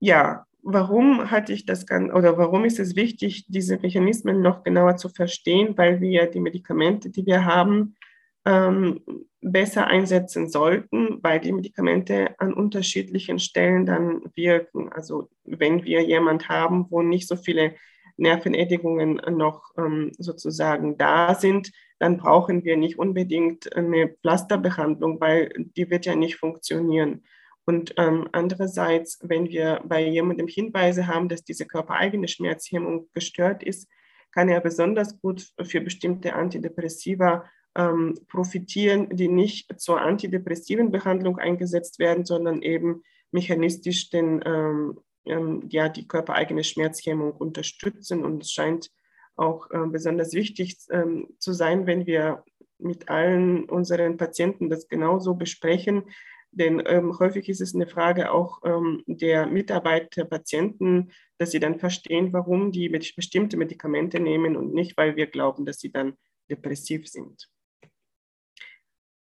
Ja, 0.00 0.46
warum 0.62 1.30
hatte 1.30 1.52
ich 1.52 1.66
das 1.66 1.86
ganz, 1.86 2.12
oder 2.12 2.36
warum 2.38 2.64
ist 2.64 2.78
es 2.78 2.94
wichtig, 2.94 3.46
diese 3.48 3.78
Mechanismen 3.78 4.42
noch 4.42 4.62
genauer 4.62 4.96
zu 4.96 5.08
verstehen? 5.08 5.76
Weil 5.76 6.00
wir 6.00 6.26
die 6.26 6.40
Medikamente, 6.40 7.10
die 7.10 7.26
wir 7.26 7.44
haben, 7.44 7.96
ähm, 8.44 9.00
besser 9.40 9.86
einsetzen 9.86 10.48
sollten, 10.48 11.22
weil 11.22 11.40
die 11.40 11.52
Medikamente 11.52 12.38
an 12.38 12.52
unterschiedlichen 12.52 13.38
Stellen 13.38 13.86
dann 13.86 14.22
wirken. 14.34 14.90
Also 14.92 15.30
wenn 15.44 15.84
wir 15.84 16.02
jemand 16.02 16.48
haben, 16.48 16.86
wo 16.90 17.02
nicht 17.02 17.28
so 17.28 17.36
viele 17.36 17.74
Nervenendigungen 18.18 19.20
noch 19.36 19.72
ähm, 19.78 20.12
sozusagen 20.18 20.98
da 20.98 21.34
sind, 21.34 21.70
dann 21.98 22.18
brauchen 22.18 22.64
wir 22.64 22.76
nicht 22.76 22.98
unbedingt 22.98 23.74
eine 23.74 24.08
Pflasterbehandlung, 24.20 25.20
weil 25.20 25.52
die 25.76 25.90
wird 25.90 26.06
ja 26.06 26.14
nicht 26.14 26.36
funktionieren. 26.36 27.24
Und 27.64 27.94
ähm, 27.96 28.28
andererseits, 28.32 29.18
wenn 29.22 29.48
wir 29.48 29.82
bei 29.84 30.06
jemandem 30.06 30.46
Hinweise 30.46 31.06
haben, 31.06 31.28
dass 31.28 31.44
diese 31.44 31.66
körpereigene 31.66 32.28
Schmerzhemmung 32.28 33.08
gestört 33.12 33.62
ist, 33.62 33.88
kann 34.32 34.48
er 34.48 34.60
besonders 34.60 35.20
gut 35.20 35.48
für 35.62 35.80
bestimmte 35.80 36.34
Antidepressiva 36.34 37.44
ähm, 37.76 38.14
profitieren, 38.28 39.14
die 39.14 39.28
nicht 39.28 39.80
zur 39.80 40.00
antidepressiven 40.00 40.90
Behandlung 40.90 41.38
eingesetzt 41.38 41.98
werden, 41.98 42.24
sondern 42.24 42.62
eben 42.62 43.02
mechanistisch 43.32 44.10
den 44.10 44.42
ähm, 44.44 44.98
ähm, 45.28 45.64
ja, 45.68 45.88
die 45.88 46.06
körpereigene 46.06 46.64
Schmerzhemmung 46.64 47.32
unterstützen. 47.32 48.24
Und 48.24 48.42
es 48.42 48.52
scheint 48.52 48.90
auch 49.36 49.70
äh, 49.70 49.86
besonders 49.86 50.32
wichtig 50.32 50.78
ähm, 50.90 51.28
zu 51.38 51.52
sein, 51.52 51.86
wenn 51.86 52.06
wir 52.06 52.44
mit 52.78 53.08
allen 53.08 53.64
unseren 53.68 54.16
Patienten 54.16 54.70
das 54.70 54.88
genauso 54.88 55.34
besprechen. 55.34 56.04
Denn 56.50 56.82
ähm, 56.86 57.18
häufig 57.18 57.48
ist 57.48 57.60
es 57.60 57.74
eine 57.74 57.86
Frage 57.86 58.32
auch 58.32 58.60
ähm, 58.64 59.02
der 59.06 59.46
Mitarbeiter, 59.46 60.24
Patienten, 60.24 61.12
dass 61.36 61.50
sie 61.50 61.60
dann 61.60 61.78
verstehen, 61.78 62.32
warum 62.32 62.72
die 62.72 62.88
bestimmte 62.88 63.56
Medikamente 63.56 64.18
nehmen 64.18 64.56
und 64.56 64.72
nicht, 64.72 64.96
weil 64.96 65.16
wir 65.16 65.26
glauben, 65.26 65.66
dass 65.66 65.78
sie 65.78 65.92
dann 65.92 66.14
depressiv 66.50 67.06
sind. 67.06 67.48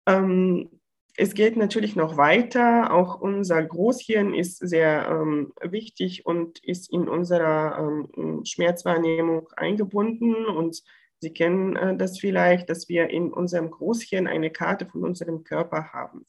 Ähm, 0.06 0.80
es 1.16 1.34
geht 1.34 1.56
natürlich 1.56 1.96
noch 1.96 2.16
weiter. 2.16 2.92
Auch 2.92 3.20
unser 3.20 3.62
Großhirn 3.62 4.34
ist 4.34 4.58
sehr 4.58 5.08
ähm, 5.08 5.52
wichtig 5.62 6.26
und 6.26 6.58
ist 6.64 6.92
in 6.92 7.08
unserer 7.08 7.78
ähm, 7.78 8.44
Schmerzwahrnehmung 8.44 9.48
eingebunden. 9.56 10.46
Und 10.46 10.82
Sie 11.20 11.32
kennen 11.32 11.76
äh, 11.76 11.96
das 11.96 12.18
vielleicht, 12.18 12.68
dass 12.68 12.88
wir 12.88 13.08
in 13.10 13.32
unserem 13.32 13.70
Großhirn 13.70 14.26
eine 14.26 14.50
Karte 14.50 14.86
von 14.86 15.04
unserem 15.04 15.44
Körper 15.44 15.92
haben. 15.92 16.26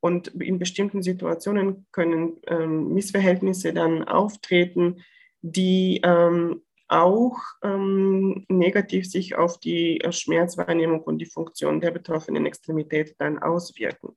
Und 0.00 0.28
in 0.28 0.58
bestimmten 0.58 1.02
Situationen 1.02 1.86
können 1.92 2.36
ähm, 2.46 2.92
Missverhältnisse 2.92 3.72
dann 3.72 4.04
auftreten, 4.04 5.02
die 5.40 6.02
ähm, 6.04 6.60
auch 6.88 7.38
ähm, 7.62 8.44
negativ 8.48 9.10
sich 9.10 9.34
auf 9.34 9.58
die 9.58 10.02
Schmerzwahrnehmung 10.10 11.00
und 11.00 11.18
die 11.18 11.26
Funktion 11.26 11.80
der 11.80 11.90
betroffenen 11.90 12.44
Extremität 12.44 13.14
dann 13.18 13.38
auswirken. 13.38 14.14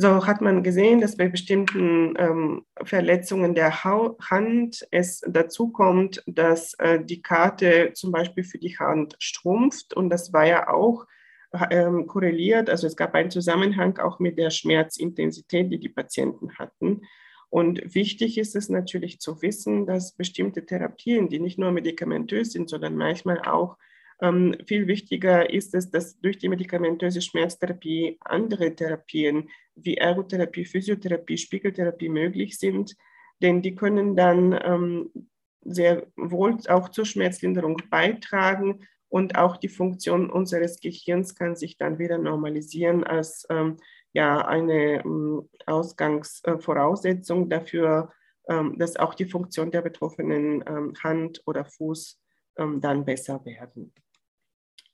So 0.00 0.26
hat 0.26 0.40
man 0.40 0.62
gesehen, 0.62 1.02
dass 1.02 1.18
bei 1.18 1.28
bestimmten 1.28 2.14
ähm, 2.16 2.64
Verletzungen 2.84 3.54
der 3.54 3.84
Hand 3.84 4.88
es 4.90 5.20
dazu 5.28 5.68
kommt, 5.72 6.22
dass 6.26 6.72
äh, 6.78 7.04
die 7.04 7.20
Karte 7.20 7.90
zum 7.92 8.10
Beispiel 8.10 8.42
für 8.42 8.56
die 8.56 8.78
Hand 8.78 9.14
schrumpft. 9.18 9.92
Und 9.92 10.08
das 10.08 10.32
war 10.32 10.46
ja 10.46 10.70
auch 10.70 11.04
ähm, 11.70 12.06
korreliert. 12.06 12.70
Also 12.70 12.86
es 12.86 12.96
gab 12.96 13.14
einen 13.14 13.30
Zusammenhang 13.30 13.98
auch 13.98 14.20
mit 14.20 14.38
der 14.38 14.48
Schmerzintensität, 14.48 15.70
die 15.70 15.78
die 15.78 15.90
Patienten 15.90 16.54
hatten. 16.58 17.02
Und 17.50 17.94
wichtig 17.94 18.38
ist 18.38 18.56
es 18.56 18.70
natürlich 18.70 19.20
zu 19.20 19.42
wissen, 19.42 19.84
dass 19.84 20.16
bestimmte 20.16 20.64
Therapien, 20.64 21.28
die 21.28 21.40
nicht 21.40 21.58
nur 21.58 21.72
medikamentös 21.72 22.52
sind, 22.52 22.70
sondern 22.70 22.96
manchmal 22.96 23.40
auch 23.40 23.76
ähm, 24.22 24.54
viel 24.66 24.86
wichtiger 24.86 25.48
ist 25.50 25.74
es, 25.74 25.90
dass 25.90 26.20
durch 26.20 26.38
die 26.38 26.48
medikamentöse 26.48 27.22
Schmerztherapie 27.22 28.18
andere 28.20 28.74
Therapien 28.74 29.48
wie 29.74 29.96
Ergotherapie, 29.96 30.64
Physiotherapie, 30.64 31.38
Spiegeltherapie 31.38 32.08
möglich 32.08 32.58
sind, 32.58 32.96
denn 33.40 33.62
die 33.62 33.74
können 33.74 34.16
dann 34.16 34.58
ähm, 34.62 35.10
sehr 35.62 36.06
wohl 36.16 36.58
auch 36.68 36.90
zur 36.90 37.06
Schmerzlinderung 37.06 37.78
beitragen 37.90 38.86
und 39.08 39.36
auch 39.36 39.56
die 39.56 39.68
Funktion 39.68 40.30
unseres 40.30 40.80
Gehirns 40.80 41.34
kann 41.34 41.56
sich 41.56 41.78
dann 41.78 41.98
wieder 41.98 42.18
normalisieren 42.18 43.04
als 43.04 43.46
ähm, 43.50 43.78
ja, 44.12 44.46
eine 44.46 45.02
ähm, 45.04 45.48
Ausgangsvoraussetzung 45.66 47.48
dafür, 47.48 48.12
ähm, 48.48 48.78
dass 48.78 48.96
auch 48.96 49.14
die 49.14 49.26
Funktion 49.26 49.70
der 49.70 49.82
betroffenen 49.82 50.62
ähm, 50.66 50.94
Hand 51.02 51.42
oder 51.46 51.64
Fuß 51.64 52.18
dann 52.56 53.06
besser 53.06 53.42
werden. 53.46 53.94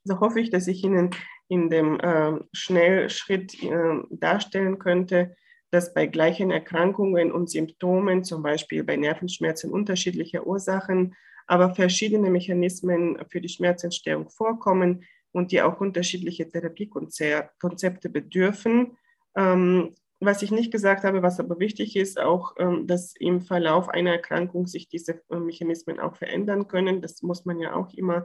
So 0.06 0.20
hoffe 0.20 0.38
ich, 0.38 0.50
dass 0.50 0.68
ich 0.68 0.84
Ihnen 0.84 1.10
in 1.48 1.68
dem 1.68 1.98
äh, 1.98 2.38
Schnellschritt 2.52 3.60
äh, 3.60 4.02
darstellen 4.10 4.78
könnte, 4.78 5.34
dass 5.72 5.94
bei 5.94 6.06
gleichen 6.06 6.52
Erkrankungen 6.52 7.32
und 7.32 7.50
Symptomen, 7.50 8.22
zum 8.22 8.42
Beispiel 8.42 8.84
bei 8.84 8.96
Nervenschmerzen 8.96 9.72
unterschiedliche 9.72 10.46
Ursachen, 10.46 11.16
aber 11.48 11.74
verschiedene 11.74 12.30
Mechanismen 12.30 13.18
für 13.28 13.40
die 13.40 13.48
Schmerzentstehung 13.48 14.30
vorkommen 14.30 15.04
und 15.32 15.50
die 15.50 15.60
auch 15.60 15.80
unterschiedliche 15.80 16.48
Therapiekonzepte 16.48 18.08
bedürfen. 18.08 18.96
Ähm, 19.36 19.92
was 20.20 20.42
ich 20.42 20.52
nicht 20.52 20.70
gesagt 20.70 21.02
habe, 21.02 21.22
was 21.22 21.40
aber 21.40 21.58
wichtig 21.58 21.96
ist, 21.96 22.20
auch, 22.20 22.54
ähm, 22.58 22.86
dass 22.86 23.14
im 23.16 23.42
Verlauf 23.42 23.88
einer 23.88 24.12
Erkrankung 24.12 24.68
sich 24.68 24.88
diese 24.88 25.20
äh, 25.30 25.36
Mechanismen 25.36 25.98
auch 25.98 26.14
verändern 26.14 26.68
können. 26.68 27.02
Das 27.02 27.22
muss 27.22 27.44
man 27.44 27.58
ja 27.58 27.74
auch 27.74 27.92
immer 27.92 28.24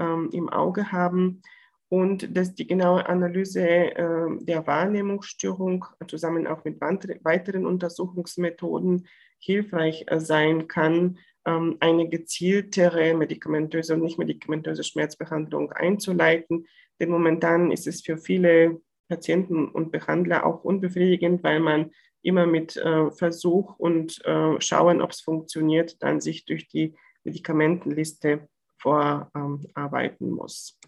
ähm, 0.00 0.30
im 0.32 0.48
Auge 0.48 0.90
haben 0.90 1.42
und 1.88 2.36
dass 2.36 2.54
die 2.54 2.66
genaue 2.66 3.06
Analyse 3.08 3.60
äh, 3.60 4.28
der 4.40 4.66
Wahrnehmungsstörung 4.66 5.84
zusammen 6.06 6.46
auch 6.46 6.64
mit 6.64 6.80
weiteren 6.80 7.66
Untersuchungsmethoden 7.66 9.06
hilfreich 9.38 10.04
äh, 10.06 10.20
sein 10.20 10.68
kann, 10.68 11.18
ähm, 11.44 11.76
eine 11.80 12.08
gezieltere 12.08 13.14
medikamentöse 13.14 13.94
und 13.94 14.02
nicht 14.02 14.18
medikamentöse 14.18 14.84
Schmerzbehandlung 14.84 15.72
einzuleiten. 15.72 16.66
Denn 17.00 17.10
momentan 17.10 17.72
ist 17.72 17.86
es 17.86 18.02
für 18.02 18.18
viele 18.18 18.80
Patienten 19.08 19.68
und 19.68 19.90
Behandler 19.90 20.46
auch 20.46 20.62
unbefriedigend, 20.62 21.42
weil 21.42 21.58
man 21.58 21.90
immer 22.22 22.46
mit 22.46 22.76
äh, 22.76 23.10
Versuch 23.10 23.78
und 23.78 24.24
äh, 24.24 24.60
schauen, 24.60 25.00
ob 25.00 25.10
es 25.10 25.20
funktioniert, 25.20 26.02
dann 26.02 26.20
sich 26.20 26.44
durch 26.44 26.68
die 26.68 26.94
Medikamentenliste 27.24 28.48
vorarbeiten 28.80 30.30
muss. 30.30 30.78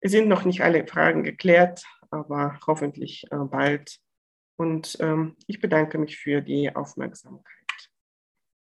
Es 0.00 0.12
sind 0.12 0.28
noch 0.28 0.44
nicht 0.44 0.62
alle 0.62 0.86
Fragen 0.86 1.22
geklärt, 1.22 1.84
aber 2.10 2.58
hoffentlich 2.66 3.24
äh, 3.30 3.36
bald. 3.36 3.98
Und 4.56 4.96
ähm, 5.00 5.36
ich 5.46 5.60
bedanke 5.60 5.98
mich 5.98 6.18
für 6.18 6.40
die 6.40 6.74
Aufmerksamkeit. 6.74 7.61